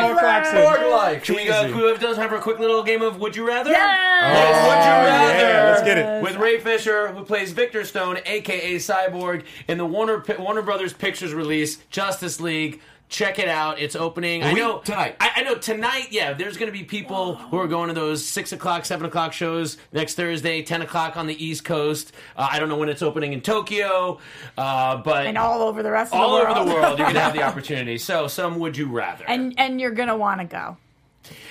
[0.01, 0.61] More Claxon.
[0.61, 1.23] Borg life.
[1.23, 1.73] Should we, uh, Easy.
[1.73, 3.71] could we have for a quick little game of Would You Rather?
[3.71, 3.77] Yeah.
[4.33, 5.39] Yes, Would You Oh, Rather?
[5.39, 6.23] yeah, let's get it.
[6.23, 11.33] With Ray Fisher, who plays Victor Stone, aka Cyborg, in the Warner Warner Brothers Pictures
[11.33, 12.81] release, Justice League.
[13.09, 13.79] Check it out.
[13.79, 14.43] It's opening.
[14.43, 14.61] I week?
[14.61, 15.15] know Tonight.
[15.19, 16.09] I, I know tonight.
[16.11, 19.33] Yeah, there's going to be people who are going to those six o'clock, seven o'clock
[19.33, 22.13] shows next Thursday, ten o'clock on the East Coast.
[22.37, 24.19] Uh, I don't know when it's opening in Tokyo,
[24.57, 26.57] uh, but And all over the rest of all the world.
[26.57, 27.97] over the world, you're going to have the opportunity.
[27.97, 29.25] So, some would you rather?
[29.27, 30.77] and and you're gonna want to go.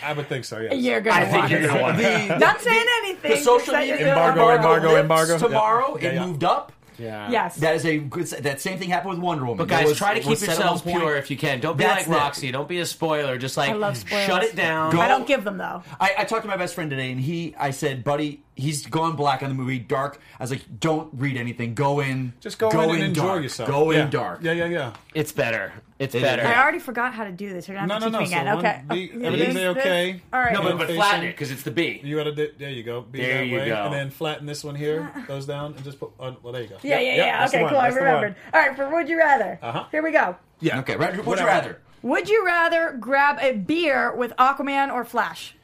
[0.02, 0.60] I would think so.
[0.60, 0.74] Yes.
[0.76, 2.38] You're gonna I think want you're gonna want it.
[2.38, 3.30] Not saying anything.
[3.32, 5.38] The social just that you're media gonna Embargo, embargo, embargo.
[5.38, 6.26] Tomorrow Yeah, it yeah.
[6.26, 6.72] moved up.
[6.98, 7.30] Yeah.
[7.30, 7.56] Yes.
[7.56, 8.26] That is a good.
[8.26, 9.58] That same thing happened with Wonder Woman.
[9.58, 11.60] But guys, was- try to keep yourselves pure if you can.
[11.60, 12.20] Don't be That's like it.
[12.20, 12.50] Roxy.
[12.50, 13.38] Don't be a spoiler.
[13.38, 14.92] Just like I love shut it down.
[14.92, 15.82] Go- I don't give them though.
[16.00, 19.16] I, I talked to my best friend today, and he, I said, buddy, he's gone
[19.16, 20.20] black on the movie, dark.
[20.38, 21.74] I was like, don't read anything.
[21.74, 22.32] Go in.
[22.40, 23.42] Just go, in and enjoy dark.
[23.42, 23.68] yourself.
[23.70, 24.04] Go yeah.
[24.04, 24.40] in dark.
[24.42, 24.92] Yeah, yeah, yeah.
[25.14, 25.72] It's better.
[25.98, 26.22] It's It is.
[26.24, 26.46] better.
[26.46, 27.66] I already forgot how to do this.
[27.66, 28.18] You're gonna No, have no, to no.
[28.20, 28.54] teach me So again.
[28.56, 28.82] one, Okay.
[28.88, 30.22] be, Oh, everything's this- okay.
[30.32, 30.52] All right.
[30.52, 32.00] No, but, but Facing- flatten it because it's the B.
[32.04, 33.00] You gotta do, there you go.
[33.00, 33.84] Be There that you way, go.
[33.84, 36.10] and then flatten this one here, goes down, and just put.
[36.20, 36.76] On, well, there you go.
[36.82, 37.38] Yeah, Yep, yeah, yep, yeah.
[37.40, 37.78] that's the Okay, one, cool.
[37.80, 38.06] I that's the one.
[38.10, 38.36] remembered.
[38.54, 39.58] All right, for Would You Rather.
[39.62, 39.84] Uh-huh.
[39.90, 40.36] Here we go.
[40.60, 40.78] Yeah.
[40.80, 41.80] Okay, Roger, would you rather?
[42.02, 45.54] Would you rather grab a beer with Aquaman or Flash?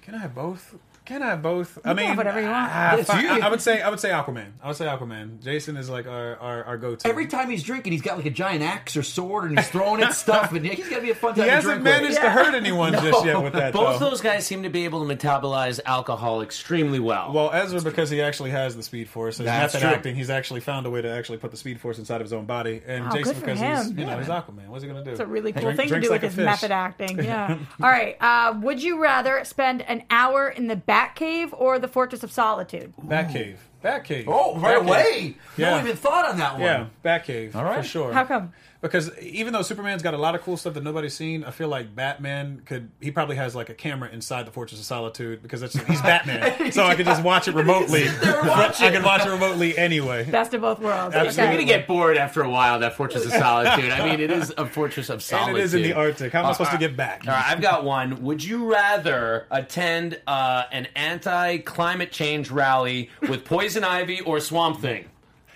[0.00, 0.74] Can I have both?
[1.06, 1.78] Can I have both?
[1.84, 2.70] I can mean, have whatever you want.
[2.72, 3.28] ah, It's fi- you.
[3.28, 4.52] I, I would say I would say Aquaman.
[4.62, 5.42] I would say Aquaman.
[5.42, 7.08] Jason is like our our, our go to.
[7.08, 10.02] Every time he's drinking, he's got like a giant axe or sword, and he's throwing
[10.02, 12.02] at stuff, and he's got to be a fun time He hasn't drink with.
[12.02, 13.72] managed to hurt anyone just yet with that.
[13.72, 14.10] Both though.
[14.10, 17.32] those guys seem to be able to metabolize alcohol extremely well.
[17.32, 19.38] Well, Ezra because he actually has the Speed Force.
[19.38, 19.94] He's That's method true.
[19.96, 20.14] acting.
[20.16, 22.46] He's actually found a way to actually put the Speed Force inside of his own
[22.46, 22.82] body.
[22.86, 23.98] And Wow, Jason good for because he's him.
[23.98, 24.66] you know he's Aquaman.
[24.68, 25.10] What's he gonna do?
[25.12, 26.44] It's a really cool Drink- thing to do like with his fish.
[26.44, 27.22] method acting.
[27.22, 27.58] Yeah.
[27.82, 28.16] All right.
[28.20, 32.94] Uh, would you rather spend an hour in the Batcave or the Fortress of Solitude?
[33.06, 33.56] Batcave.
[33.84, 34.24] Batcave.
[34.26, 34.86] Oh, right Batcave.
[34.86, 35.36] away!
[35.56, 35.70] Yeah.
[35.72, 36.62] No even thought on that one.
[36.62, 37.54] Yeah, Batcave.
[37.54, 37.82] All right.
[37.82, 38.12] for sure.
[38.12, 38.52] How come?
[38.80, 41.68] Because even though Superman's got a lot of cool stuff that nobody's seen, I feel
[41.68, 42.90] like Batman could.
[43.00, 46.72] He probably has like a camera inside the Fortress of Solitude because that's he's Batman,
[46.72, 48.04] so I could just watch it remotely.
[48.22, 50.24] I can watch it remotely anyway.
[50.30, 51.14] Best of both worlds.
[51.14, 51.42] Absolutely.
[51.42, 52.78] You're gonna get bored after a while.
[52.80, 53.90] That Fortress of Solitude.
[53.90, 55.48] I mean, it is a Fortress of Solitude.
[55.48, 56.32] And it is in the Arctic.
[56.32, 57.22] How am I supposed to get back?
[57.26, 58.22] All right, I've got one.
[58.22, 65.06] Would you rather attend uh, an anti-climate change rally with Poison Ivy or Swamp Thing?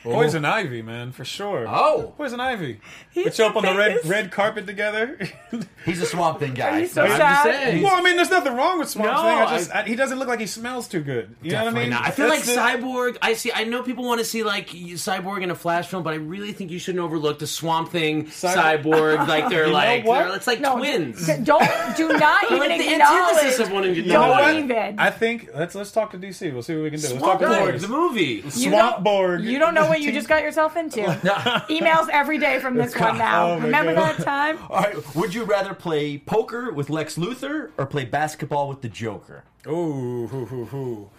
[0.02, 0.12] Oh.
[0.12, 1.66] Poison Ivy, man, for sure.
[1.68, 2.14] Oh.
[2.16, 2.80] Poison Ivy.
[3.10, 4.06] He's Put you up on the red famous.
[4.06, 5.18] red carpet together.
[5.84, 6.70] He's a Swamp Thing guy.
[6.70, 7.42] Are you so I'm just sad?
[7.44, 7.82] saying.
[7.82, 9.38] well, I mean, there's nothing wrong with Swamp No, Thing.
[9.38, 11.36] I just I- I, he doesn't look like he smells too good.
[11.42, 11.90] You know what I Definitely mean?
[11.90, 12.04] not.
[12.06, 13.16] I feel like That's the- Cyborg.
[13.20, 13.52] I see.
[13.52, 16.52] I know people want to see like Cyborg in a Flash film, but I really
[16.52, 19.28] think you shouldn't overlook the Swamp Thing, Cyborg- Cyborg.
[19.28, 20.24] like they're You know like what?
[20.28, 21.26] they're, it's like No, twins.
[21.26, 21.60] d- Don't
[21.96, 23.36] do not They're even like the acknowledge.
[23.36, 24.02] antithesis of one of you.
[24.04, 24.54] You know Don't what?
[24.54, 24.98] even.
[24.98, 26.52] I think let's let's talk to DC.
[26.52, 27.06] We'll see what we can do.
[27.08, 27.82] Let's Swamp talk to Borg, lawyers.
[27.82, 28.42] the movie.
[28.44, 29.44] You Swamp don't- Borg.
[29.44, 31.00] You don't know what you just got yourself into.
[31.70, 33.50] Emails every day from this one now.
[33.52, 34.16] Oh Remember God.
[34.16, 34.58] that time?
[34.70, 35.14] All right.
[35.16, 39.44] Would you rather play poker with Lex Luthor or play basketball with the Joker?
[39.66, 41.10] Ooh, hoo, hoo, hoo.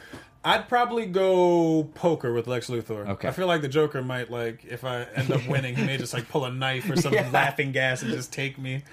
[0.43, 3.07] I'd probably go poker with Lex Luthor.
[3.09, 3.27] Okay.
[3.27, 6.13] I feel like the Joker might like if I end up winning, he may just
[6.15, 7.29] like pull a knife or some Yeah.
[7.31, 8.83] laughing gas and just take me.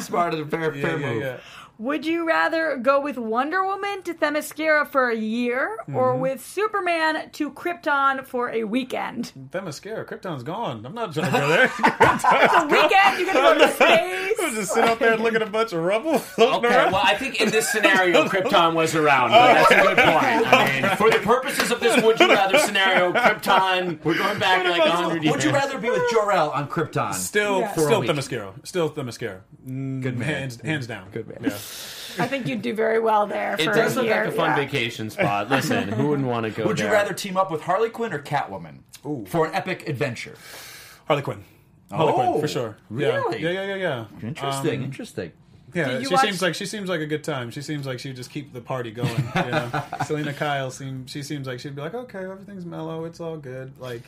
[0.00, 1.22] Smarter than fair, Yeah, fair yeah, move.
[1.22, 1.36] yeah.
[1.76, 6.20] Would you rather go with Wonder Woman to Themyscira for a year or mm-hmm.
[6.20, 9.32] with Superman to Krypton for a weekend?
[9.50, 10.86] Themyscira, Krypton's gone.
[10.86, 11.64] I'm not trying to go there.
[11.64, 13.18] It's a weekend.
[13.18, 14.38] You're gonna go to space.
[14.40, 16.92] I'll just sit out there and look at a bunch of rubble Okay, around.
[16.92, 19.30] well, I think in this scenario, Krypton was around.
[19.30, 20.44] But that's a good point.
[20.54, 24.64] I mean, for the purposes of this would you rather scenario, Krypton, we're going back
[24.66, 25.34] like 100 years.
[25.34, 27.14] Would you rather be with Jor-El on Krypton?
[27.14, 27.72] Still, Yeah.
[27.72, 28.10] For a still week.
[28.10, 28.66] Themyscira.
[28.66, 29.40] Still Themyscira.
[29.68, 30.28] Mm, Good man.
[30.28, 31.08] Hands, hands down.
[31.10, 31.38] Good man.
[31.42, 31.50] Yeah.
[32.16, 33.54] I think you'd do very well there.
[33.58, 34.24] It for does a look year.
[34.24, 34.56] like a fun yeah.
[34.56, 35.50] vacation spot.
[35.50, 36.92] Listen, who wouldn't want to go Would you there?
[36.92, 38.78] rather team up with Harley Quinn or Catwoman
[39.28, 40.36] for an epic adventure?
[41.06, 41.42] Harley Quinn.
[41.90, 42.76] Harley Oh, Quinn, for sure.
[42.90, 43.16] Yeah.
[43.16, 43.42] really?
[43.42, 43.74] Yeah, yeah, yeah,
[44.22, 44.28] yeah.
[44.28, 44.78] Interesting.
[44.78, 45.32] Um, interesting.
[45.74, 47.50] Yeah, she watch- seems like she seems like a good time.
[47.50, 49.10] She seems like she'd just keep the party going.
[49.34, 49.82] You know?
[50.06, 53.78] Selina Kyle seems she seems like she'd be like, okay, everything's mellow, it's all good.
[53.80, 54.02] Like,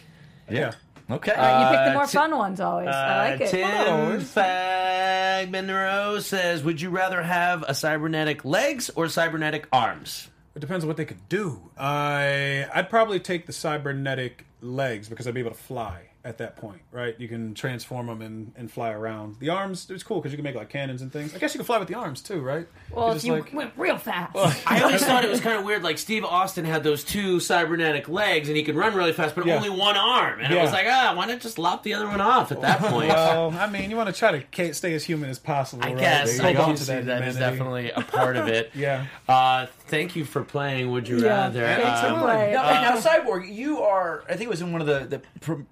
[0.51, 0.73] yeah.
[1.11, 1.33] Okay.
[1.33, 2.89] All right, you pick the more Uh, fun ones always.
[2.89, 3.45] I like it.
[3.61, 4.35] Not Tim always.
[4.35, 10.89] Fagbenro says, "Would you rather have a cybernetic legs or cybernetic arms?" It depends on
[10.89, 11.61] what they could do.
[11.79, 16.57] I I'd probably take the cybernetic legs because I'd be able to fly at that
[16.57, 17.15] point, right?
[17.21, 19.37] You can transform them and, and fly around.
[19.39, 21.35] The arms, it's cool because you can make like cannons and things.
[21.35, 22.67] I guess you can fly with the arms too, right?
[22.91, 24.35] Well, if you like- went real fast.
[24.67, 25.83] I always thought it was kind of weird.
[25.85, 29.47] Like Steve Austin had those two cybernetic legs, and he could run really fast, but
[29.47, 29.57] Yeah.
[29.57, 30.41] only one arm.
[30.41, 30.63] And it Yeah.
[30.65, 33.09] was like, ah, why not just lop the other one off at that point?
[33.09, 35.85] Well, I mean, you want to try to ca- stay as human as possible.
[35.85, 35.99] I right?
[35.99, 38.73] guess Hold I on do to see that is definitely a part of it.
[38.75, 39.07] Yeah.
[39.29, 40.91] Uh, thank you for playing.
[40.91, 41.61] Would you Yeah, rather?
[41.61, 42.55] thanks for Um, playing.
[42.55, 45.67] Now, now, Cyborg, you are, I think it was in one of the, the prom-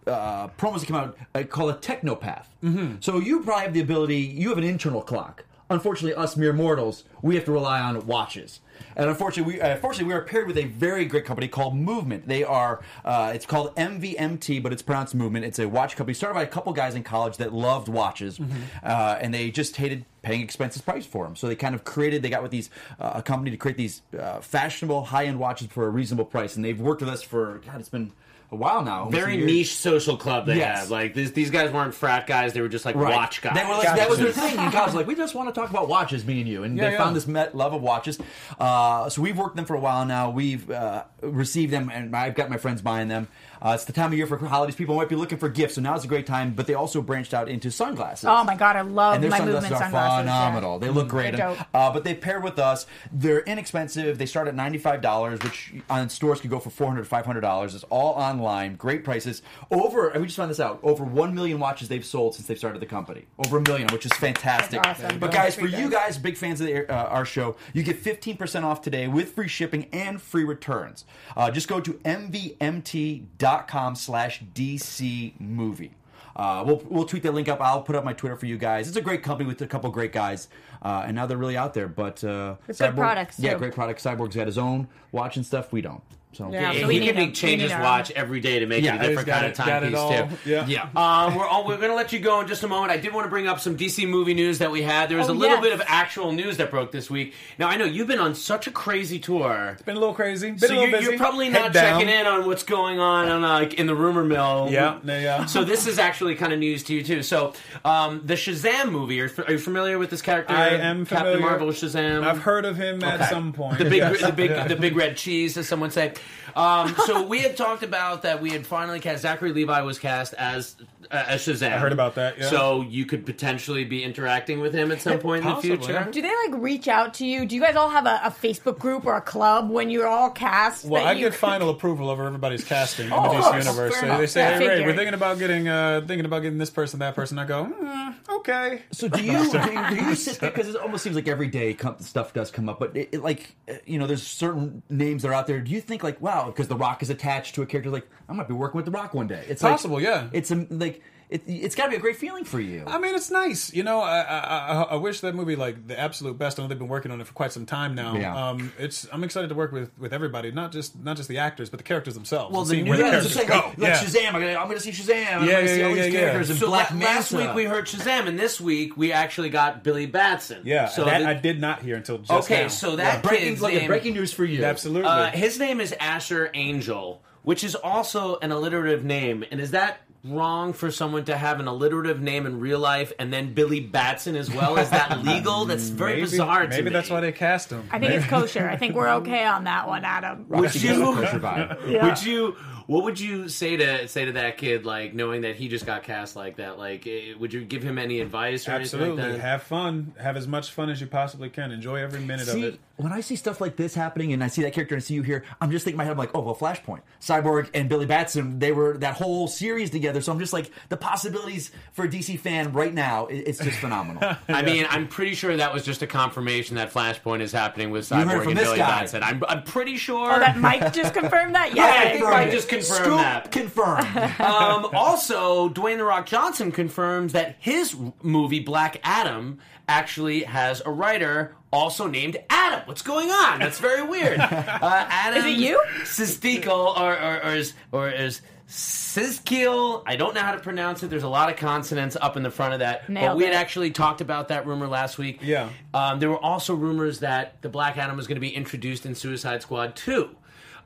[0.45, 2.47] uh, promos that came out, I call a technopath.
[2.63, 2.97] Mm-hmm.
[3.01, 5.45] So you probably have the ability, you have an internal clock.
[5.71, 8.61] Unfortunately, us mere mortals, we have to rely on watches.
[8.97, 12.29] And unfortunately, we, uh, fortunately, we are paired with a very great company called Movement.
[12.29, 15.47] They are, uh, it's called MVMT, but it's pronounced Movement.
[15.47, 18.39] It's a watch company started by a couple guys in college that loved watches,
[18.83, 21.35] uh, and they just hated paying expensive price for them.
[21.35, 22.69] So they kind of created, they got with these
[23.01, 26.57] uh, a company to create these uh, fashionable high end watches for a reasonable price,
[26.57, 28.13] and they've worked with us for God, it's been
[28.55, 29.09] a while now.
[29.11, 30.81] Very niche social club they Yes.
[30.81, 30.91] have.
[30.91, 33.15] Like this, these guys weren't frat guys; they were just like Right.
[33.15, 33.55] watch guys.
[33.55, 34.95] They were like, that was their thing in college.
[34.95, 36.63] Like, we just want to talk about watches, me and you.
[36.65, 36.99] And Yeah, they yeah.
[36.99, 38.19] found this met love of watches.
[38.59, 40.31] Uh, so we've worked them for a while now.
[40.31, 43.29] We've uh, received them, and I've got my friends buying them.
[43.65, 44.77] Uh, it's the time of year for holidays.
[44.77, 46.53] People might be looking for gifts, so now's a great time.
[46.53, 48.27] But they also branched out into sunglasses.
[48.29, 50.27] Oh my god, I love and their my sunglasses movement are sunglasses.
[50.27, 50.47] yeah.
[50.47, 50.79] phenomenal.
[50.79, 51.35] They look great.
[51.35, 51.67] They're And, dope.
[51.73, 52.87] uh, but they pair with us.
[53.11, 54.19] They're inexpensive.
[54.19, 57.25] They start at ninety five dollars, which on stores could go for four hundred, five
[57.25, 57.75] hundred dollars.
[57.75, 58.77] It's all online.
[58.77, 59.41] Great prices.
[59.71, 60.09] Over.
[60.09, 60.81] and We just found this out.
[60.83, 63.25] Over one million watches they've sold since they've started the company.
[63.47, 64.87] Over a million, which is fantastic.
[64.87, 65.19] Awesome.
[65.19, 68.37] But guys, for you guys, big fans of the, uh, our show, you get fifteen
[68.37, 71.07] percent off today with free shipping and free returns.
[71.35, 73.54] Uh, just go to mvmt.com
[73.97, 75.93] slash dc movie.
[76.37, 77.61] Uh, we'll, we'll tweet that link up.
[77.61, 78.89] I'll put up my Twitter for you guys.
[78.89, 80.49] It's a great company with a couple great guys,
[80.83, 81.87] uh, and now they're really out there.
[81.87, 83.59] But uh, It's good products, Yeah, too.
[83.59, 84.03] great products.
[84.03, 85.73] Cyborg's got his own watch and stuff.
[85.73, 86.03] We don't.
[86.35, 86.73] So Yeah.
[86.73, 87.27] Yeah, So we he can them.
[87.27, 89.57] be change his watch every day to make Yeah, it a different kind it- of
[89.65, 90.11] timepiece all.
[90.29, 90.29] too.
[90.51, 90.67] Yeah.
[90.67, 90.83] yeah.
[90.95, 92.93] Um, we're all, we're gonna let you go in just a moment.
[92.93, 95.09] I did want to bring up some DC movie news that we had.
[95.09, 95.65] There was Oh, a little yes.
[95.65, 97.35] bit of actual news that broke this week.
[97.59, 99.71] Now I know you've been on such a crazy tour.
[99.75, 100.51] It's been a little crazy.
[100.51, 101.11] Been So a little you're, busy.
[101.13, 102.01] you're probably Head not down.
[102.01, 104.69] checking in on what's going on, on like in the rumor mill.
[104.71, 105.45] Yeah, yeah, yeah.
[105.47, 107.23] So this is actually kind of news to you too.
[107.23, 107.53] So
[107.85, 109.21] um, the Shazam movie.
[109.21, 110.53] Are, are you familiar with this character?
[110.55, 111.41] I am Captain familiar.
[111.41, 112.25] Marvel Shazam.
[112.25, 113.79] I've heard of him at some point.
[113.79, 114.21] The big, Yes.
[114.23, 114.67] the big, Yeah.
[114.69, 116.13] the big red cheese, as someone say.
[116.55, 118.41] Um, so we had talked about that.
[118.41, 120.77] We had finally cast Zachary Levi was cast as
[121.11, 121.73] uh, Shazam.
[121.73, 122.49] I heard about that, yeah.
[122.51, 126.09] So you could potentially be interacting with him at some point Possibly, in the future.
[126.11, 127.47] Do they like reach out to you?
[127.47, 130.31] Do you guys all have a, a Facebook group or a club when you're all
[130.31, 130.85] cast?
[130.85, 133.65] Well, I you- get final approval over everybody's casting in Oh, the DC course.
[133.67, 133.97] universe.
[134.01, 134.59] So they say, Yeah.
[134.59, 137.45] "Hey, Ray, we're thinking about getting, uh, thinking about getting this person, that person." I
[137.47, 141.03] go, mm, "Okay." So do you do you, do you sit there because it almost
[141.05, 144.07] seems like every day stuff does come up, but it, it, like uh, you know,
[144.07, 145.61] there's certain names that are out there.
[145.61, 148.33] Do you think like, wow, because The Rock is attached to a character, like I
[148.33, 149.45] might be working with The Rock one day?
[149.49, 150.29] It's like- Possible, yeah.
[150.33, 152.85] It's a, like it, it's got to be a great feeling for you.
[152.87, 153.73] I mean, it's nice.
[153.73, 156.59] You know, I, I, I, I wish that movie like the absolute best.
[156.59, 158.17] I know they've been working on it for quite some time now.
[158.17, 158.49] Yeah.
[158.51, 161.71] Um, it's I'm excited to work with with everybody, not just not just the actors,
[161.71, 162.53] but the characters themselves.
[162.53, 163.61] Well, and the seeing new- where yeah, that's characters what go.
[163.61, 163.75] saying.
[163.79, 165.09] Like, like Shazam, I'm gonna, I'm gonna see Shazam.
[165.09, 166.57] I'm Yeah, gonna yeah, see all yeah, these yeah, characters yeah.
[166.57, 170.07] So Black la- last week we heard Shazam, and this week we actually got Billy
[170.07, 170.63] Batson.
[170.65, 172.69] Yeah, So that the- I did not hear until just okay, now.
[172.69, 174.65] so that breaking, kid's look, name, breaking news for you.
[174.65, 175.09] absolutely.
[175.09, 179.45] Uh, his name is Asher Angel, which is also an alliterative name.
[179.51, 183.33] And is that wrong for someone to have an alliterative name in real life and
[183.33, 184.77] then Billy Batson as well?
[184.79, 185.67] Is that legal?
[185.67, 186.91] That's very maybe, bizarre to Maybe me.
[186.91, 187.87] that's why they cast him.
[187.91, 188.69] I think it's kosher.
[188.69, 190.47] I think we're okay on that one, Adam.
[190.49, 190.95] Would you?
[191.15, 191.79] Kosher.
[191.87, 192.07] Yeah.
[192.09, 192.57] Would you?
[192.87, 196.03] What would you say to say to that kid, like knowing that he just got
[196.03, 196.79] cast like that?
[196.79, 199.13] Like, eh, would you give him any advice or Absolutely.
[199.13, 199.49] anything like that?
[199.49, 200.15] Have fun.
[200.21, 201.73] Have as much fun as you possibly can.
[201.73, 202.79] Enjoy every minute of it.
[202.97, 205.15] when I see stuff like this happening and I see that character and I see
[205.15, 207.01] you here, I'm just thinking in my head, I'm like, oh, well, Flashpoint.
[207.21, 210.21] Cyborg and Billy Batson, they were that whole series together.
[210.21, 214.37] So I'm just like, the possibilities for a DC fan right now, it's just phenomenal.
[214.49, 218.09] I mean, I'm pretty sure that was just a confirmation that Flashpoint is happening with
[218.09, 219.01] Cyborg and Billy guy.
[219.01, 219.23] Batson.
[219.23, 220.33] I'm, I'm pretty sure.
[220.35, 221.65] Oh, that Mike just confirmed that?
[221.75, 223.53] Yeah, I think Mike just confirmed Scoop that.
[223.53, 224.17] confirmed.
[224.41, 229.59] um, also, Dwayne the Rock Johnson confirms that his movie Black Adam
[229.89, 232.81] actually has a writer also named Adam.
[232.87, 233.59] What's going on?
[233.59, 234.39] That's very weird.
[234.85, 235.83] Uh, Adam Is it you?
[236.03, 240.03] Sistikel or or, or is or is Siskiel.
[240.07, 241.11] I don't know how to pronounce it.
[241.11, 243.03] There's a lot of consonants up in the front of that.
[243.13, 243.57] but we had it.
[243.57, 245.39] actually talked about that rumor last week.
[245.43, 245.69] Yeah.
[245.93, 249.15] Um, there were also rumors that the Black Adam was going to be introduced in
[249.15, 250.31] Suicide Squad 2.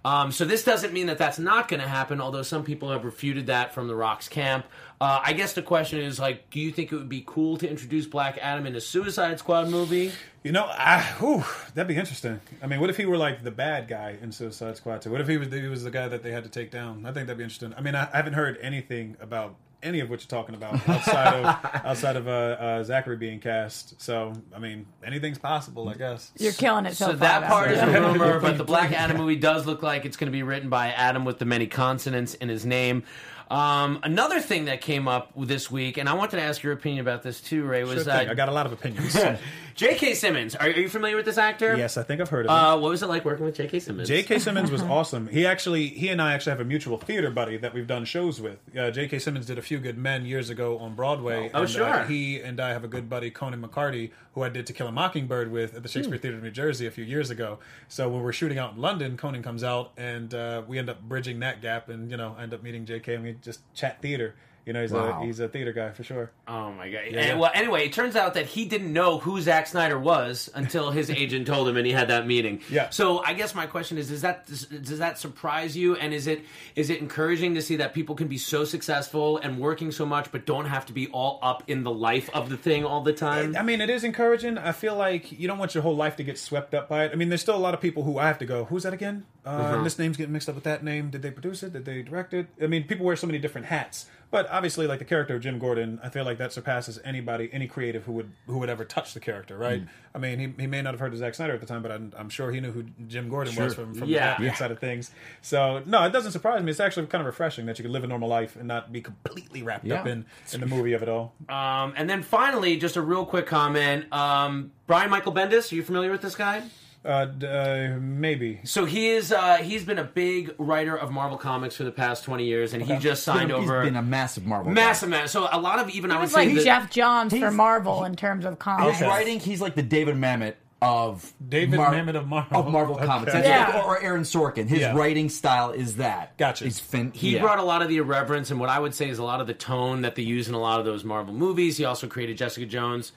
[0.08, 3.04] Um, so this doesn't mean that that's not going to happen, although some people have
[3.04, 4.64] refuted that from the Rock's camp.
[4.98, 7.68] Uh, I guess the question is like, do you think it would be cool to
[7.68, 10.12] introduce Black Adam in a Suicide Squad movie?
[10.42, 11.44] You know, I, whew,
[11.74, 12.40] that'd be interesting.
[12.62, 15.10] I mean, what if he were like the bad guy in Suicide Squad too?
[15.10, 17.04] What if he was he was the guy that they had to take down?
[17.04, 17.74] I think that'd be interesting.
[17.76, 21.34] I mean, I, I haven't heard anything about any of what you're talking about outside
[21.34, 21.44] of
[21.84, 24.00] outside of uh, uh, Zachary being cast.
[24.00, 26.32] So, I mean, anything's possible, I guess.
[26.38, 29.36] You're killing it so, So that part is a rumor, but the Black Adam movie
[29.36, 32.48] does look like it's going to be written by Adam with the many consonants in
[32.48, 33.04] his name.
[33.50, 37.00] Um, another thing that came up this week, and I wanted to ask your opinion
[37.00, 38.28] about this too, Ray, Sure was thing.
[38.28, 39.16] uh, I got a lot of opinions.
[39.78, 40.14] J.K.
[40.14, 40.56] Simmons.
[40.56, 41.76] Are, are you familiar with this actor?
[41.76, 42.56] yes, I think I've heard of him.
[42.56, 43.78] Uh, what was it like working with J.K.
[43.78, 44.08] Simmons?
[44.08, 44.38] J.K.
[44.40, 45.28] Simmons was awesome.
[45.28, 48.40] He actually, he and I actually have a mutual theater buddy that we've done shows
[48.40, 48.58] with.
[48.76, 49.20] Uh, J.K.
[49.20, 51.48] Simmons did a few good men years ago on Broadway.
[51.54, 51.84] Oh, and, sure.
[51.84, 54.88] Uh, he and I have a good buddy, Conan McCarty, who I did To Kill
[54.88, 56.22] a Mockingbird with at the Shakespeare Hmm.
[56.22, 57.60] Theater in New Jersey a few years ago.
[57.86, 61.00] So when we're shooting out in London, Conan comes out and uh, we end up
[61.02, 63.14] bridging that gap, and you know, I end up meeting J.K.
[63.14, 64.34] and we just chat theater.
[64.68, 65.22] You know, he's Wow.
[65.22, 66.30] a he's a theater guy for sure.
[66.46, 67.00] Oh my god!
[67.10, 67.20] Yeah.
[67.20, 70.90] And, well, anyway, it turns out that he didn't know who Zack Snyder was until
[70.90, 72.60] his agent told him, and he had that meeting.
[72.70, 72.90] Yeah.
[72.90, 75.96] So I guess my question is: Does that does that surprise you?
[75.96, 76.44] And is it
[76.76, 80.30] is it encouraging to see that people can be so successful and working so much,
[80.30, 83.14] but don't have to be all up in the life of the thing all the
[83.14, 83.56] time?
[83.56, 84.58] I mean, it is encouraging.
[84.58, 87.12] I feel like you don't want your whole life to get swept up by it.
[87.12, 88.64] I mean, there's still a lot of people who I have to go.
[88.66, 89.24] Who's that again?
[89.46, 89.82] Uh, Uh-huh.
[89.82, 91.08] This name's getting mixed up with that name.
[91.08, 91.72] Did they produce it?
[91.72, 92.48] Did they direct it?
[92.62, 94.06] I mean, people wear so many different hats.
[94.30, 97.66] But obviously, like the character of Jim Gordon, I feel like that surpasses anybody, any
[97.66, 99.82] creative who would who would ever touch the character, right?
[99.82, 99.88] Mm.
[100.14, 101.90] I mean, he, he may not have heard of Zack Snyder at the time, but
[101.90, 104.36] I'm, I'm sure he knew who Jim Gordon was from from Yeah.
[104.36, 104.52] that Yeah.
[104.54, 105.12] side of things.
[105.40, 106.70] So no, it doesn't surprise me.
[106.70, 109.00] It's actually kind of refreshing that you can live a normal life and not be
[109.00, 111.32] completely wrapped up in in the movie of it all.
[111.48, 114.12] Um, and then finally, just a real quick comment.
[114.12, 116.64] Um, Brian Michael Bendis, are you familiar with this guy?
[117.08, 118.60] Uh, uh, maybe.
[118.64, 119.32] So he is.
[119.32, 122.82] Uh, he's been a big writer of Marvel comics for the past twenty years, and
[122.82, 123.02] he Okay.
[123.02, 123.82] just He's signed he's over.
[123.82, 125.26] been a massive Marvel massive man.
[125.28, 127.52] So a lot of even I would was say like that- Geoff Johns for He's-
[127.54, 128.98] Marvel in terms of comics.
[128.98, 132.58] His writing, he's like the David Mamet of David Mamet of Marvel.
[132.60, 133.06] of Marvel Okay.
[133.06, 133.66] comics, Yeah.
[133.74, 134.68] Like- or, or Aaron Sorkin.
[134.68, 134.94] His Yeah.
[134.94, 136.36] writing style is that.
[136.36, 136.64] Gotcha.
[136.64, 137.40] He's fin- He yeah.
[137.40, 139.46] brought a lot of the irreverence and what I would say is a lot of
[139.48, 141.78] the tone that they use in a lot of those Marvel movies.
[141.78, 143.12] He also created Jessica Jones.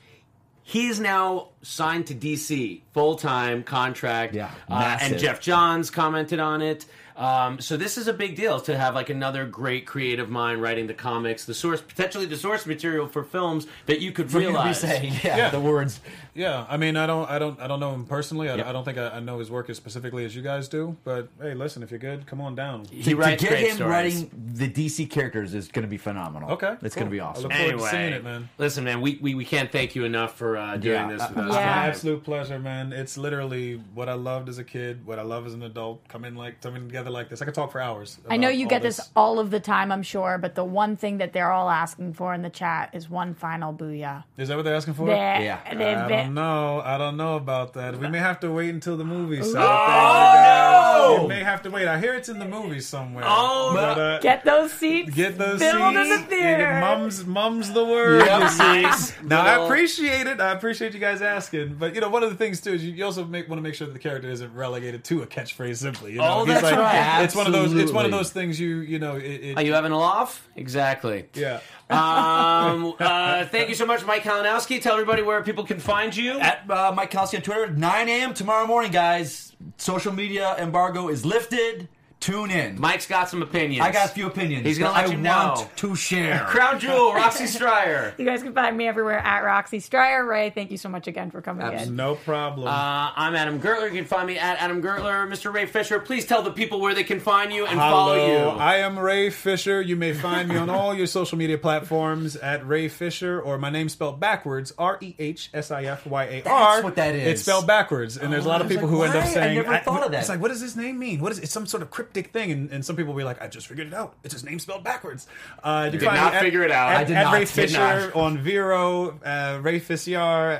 [0.64, 4.36] He's now signed to DC full time contract.
[4.36, 6.86] Yeah, uh, and Geoff Johns commented on it.
[7.22, 10.88] Um, so this is a big deal to have like another great creative mind writing
[10.88, 14.48] the comics, the source potentially the source material for films that you could For you
[14.48, 14.80] realize.
[14.80, 15.50] saying, yeah, Yeah.
[15.52, 16.00] the words.
[16.34, 18.50] Yeah, I mean, I don't, I don't, I don't know him personally.
[18.50, 18.66] I, Yep.
[18.66, 20.96] I don't think I, I know his work as specifically as you guys do.
[21.04, 22.86] But hey, listen, if you're good, come on down.
[22.86, 23.92] He to writes get great him stories.
[23.92, 26.50] writing the DC characters is going to be phenomenal.
[26.52, 27.02] Okay, it's cool.
[27.02, 27.44] going to be I awesome.
[27.44, 28.50] look forward to Anyway, seeing it, man.
[28.58, 31.18] listen, man, we, we, we can't thank you enough for uh, doing Yeah.
[31.18, 31.46] this with Uh, us.
[31.48, 31.84] It's my Yeah.
[31.84, 32.94] absolute pleasure, man.
[32.94, 36.08] It's literally what I loved as a kid, what I love as an adult.
[36.08, 38.18] Coming like coming together like this, I could talk for hours.
[38.30, 41.18] I know you get this all of the time, I'm sure, but the one thing
[41.20, 44.24] that they're all asking for in the chat is one final booyah.
[44.38, 45.06] Is that what they're asking for?
[45.08, 45.60] They're- Yeah.
[45.74, 46.82] they're- I they're- don't know.
[46.84, 47.98] I don't know about that.
[48.00, 49.42] We may have to wait until the movie.
[49.44, 51.22] So Oh, no!
[51.24, 51.88] You may have to wait.
[51.88, 53.24] I hear it's in the movie somewhere.
[53.28, 55.14] Oh, but, uh, Get those seats.
[55.14, 56.02] Get those filled seats.
[56.02, 56.62] in the theater.
[56.64, 58.26] Yeah, Mum's mum's the word.
[58.26, 58.42] Yep.
[58.42, 58.82] you see.
[58.82, 60.40] Nice Now I appreciate it.
[60.40, 61.76] I appreciate you guys asking.
[61.80, 63.64] But you know, one of the things too is you, you also make, want to
[63.64, 66.14] make sure that the character isn't relegated to a catchphrase simply.
[66.14, 66.96] You know, Oh, He's that's like, right.
[67.24, 67.74] It's one of those.
[67.74, 69.16] It's one of those things you you know.
[69.16, 70.48] It, it, Are you having a laugh?
[70.56, 71.28] Exactly.
[71.34, 71.60] yeah.
[71.90, 74.82] Um, uh, thank you so much, Mike Kalinowski.
[74.82, 76.40] Tell everybody where people can find you.
[76.40, 78.34] At uh, Mike Kalinowski on Twitter, 9 a.m.
[78.34, 79.54] tomorrow morning, guys.
[79.78, 81.88] Social media embargo is lifted.
[82.22, 82.80] Tune in.
[82.80, 83.84] Mike's got some opinions.
[83.84, 84.64] I got a few opinions.
[84.64, 85.56] He's gonna let I you know.
[85.56, 86.38] want to share.
[86.48, 88.14] Crown Jewel, Roxy Striar.
[88.20, 90.24] You guys can find me everywhere at Roxy Striar.
[90.24, 91.96] Ray, thank you so much again for coming in.
[91.96, 92.68] No problem.
[92.68, 93.86] Uh, I'm Adam Gertler.
[93.92, 95.28] You can find me at Adam Gertler.
[95.28, 95.52] Mr.
[95.52, 98.38] Ray Fisher, please tell the people where they can find you and follow you.
[98.50, 99.82] I am Ray Fisher.
[99.82, 103.72] You may find me on all your social media platforms at Ray Fisher, or my
[103.72, 106.74] name spelled backwards, R E H S I F Y A R.
[106.74, 107.28] That's what that is.
[107.30, 109.30] It's spelled backwards, and there's a Oh, lot of people like, who end up why?
[109.32, 110.20] I saying, never thought of that.
[110.20, 111.20] It's like, what does this name mean?
[111.20, 111.46] What is it?
[111.46, 112.52] it's some sort of cryptic thing?
[112.52, 114.16] And, and some people will be like, I just figured it out.
[114.24, 115.28] It's his name spelled backwards.
[115.64, 116.92] Uh, you Did not at- figure it out.
[116.92, 117.34] At, I did at not.
[117.34, 118.16] Ray Did Fisher not.
[118.16, 120.18] on Vero, uh, Ray Fisher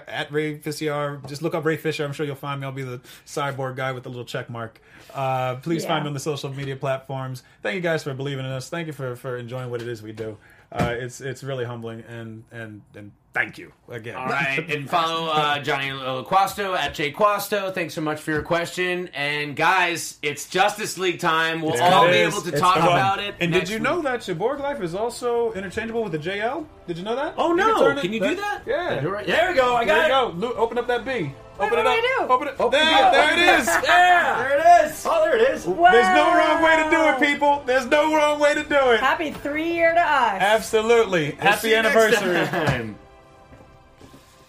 [0.08, 1.22] at Ray Fisher.
[1.28, 2.04] Just look up Ray Fisher.
[2.06, 2.66] I'm sure you'll find me.
[2.66, 4.82] I'll be the cyborg guy with the little check mark.
[5.14, 5.90] Uh, please Yeah.
[5.90, 7.44] find me on the social media platforms.
[7.62, 8.70] Thank you guys for believing in us.
[8.70, 10.38] Thank you for, for enjoying what it is we do.
[10.72, 14.16] Uh, it's it's really humbling and and and thank you again.
[14.16, 15.90] All right, and follow uh, Johnny
[16.26, 17.72] Quasto at Jay Quasto.
[17.74, 19.10] Thanks so much for your question.
[19.14, 21.62] And guys, it's Justice League time.
[21.62, 22.34] We'll all It be is.
[22.34, 22.84] able to It's talk fun.
[22.88, 23.36] about it.
[23.40, 23.84] And did you week.
[23.84, 26.66] know that your Borg life is also interchangeable with the JL?
[26.88, 27.36] Did you know that?
[27.38, 27.80] Oh, no.
[27.80, 28.62] turn it- Can you do that?
[28.66, 29.00] Yeah.
[29.00, 29.76] There we go.
[29.76, 30.48] I There got you go.
[30.48, 31.34] Lu- Open up that B.
[31.60, 31.94] Open what it up.
[31.94, 32.26] I?
[32.34, 32.56] Open it.
[32.60, 33.14] Open there, it up.
[33.14, 33.68] there it is.
[33.84, 35.06] Yeah, there it is.
[35.08, 35.64] Oh, there it is.
[35.66, 37.62] There's no wrong way to do it, people.
[37.68, 39.00] There's no wrong way to do it.
[39.00, 40.42] Happy three year to us.
[40.42, 41.32] Absolutely.
[41.40, 42.96] We'll Happy see you next anniversary.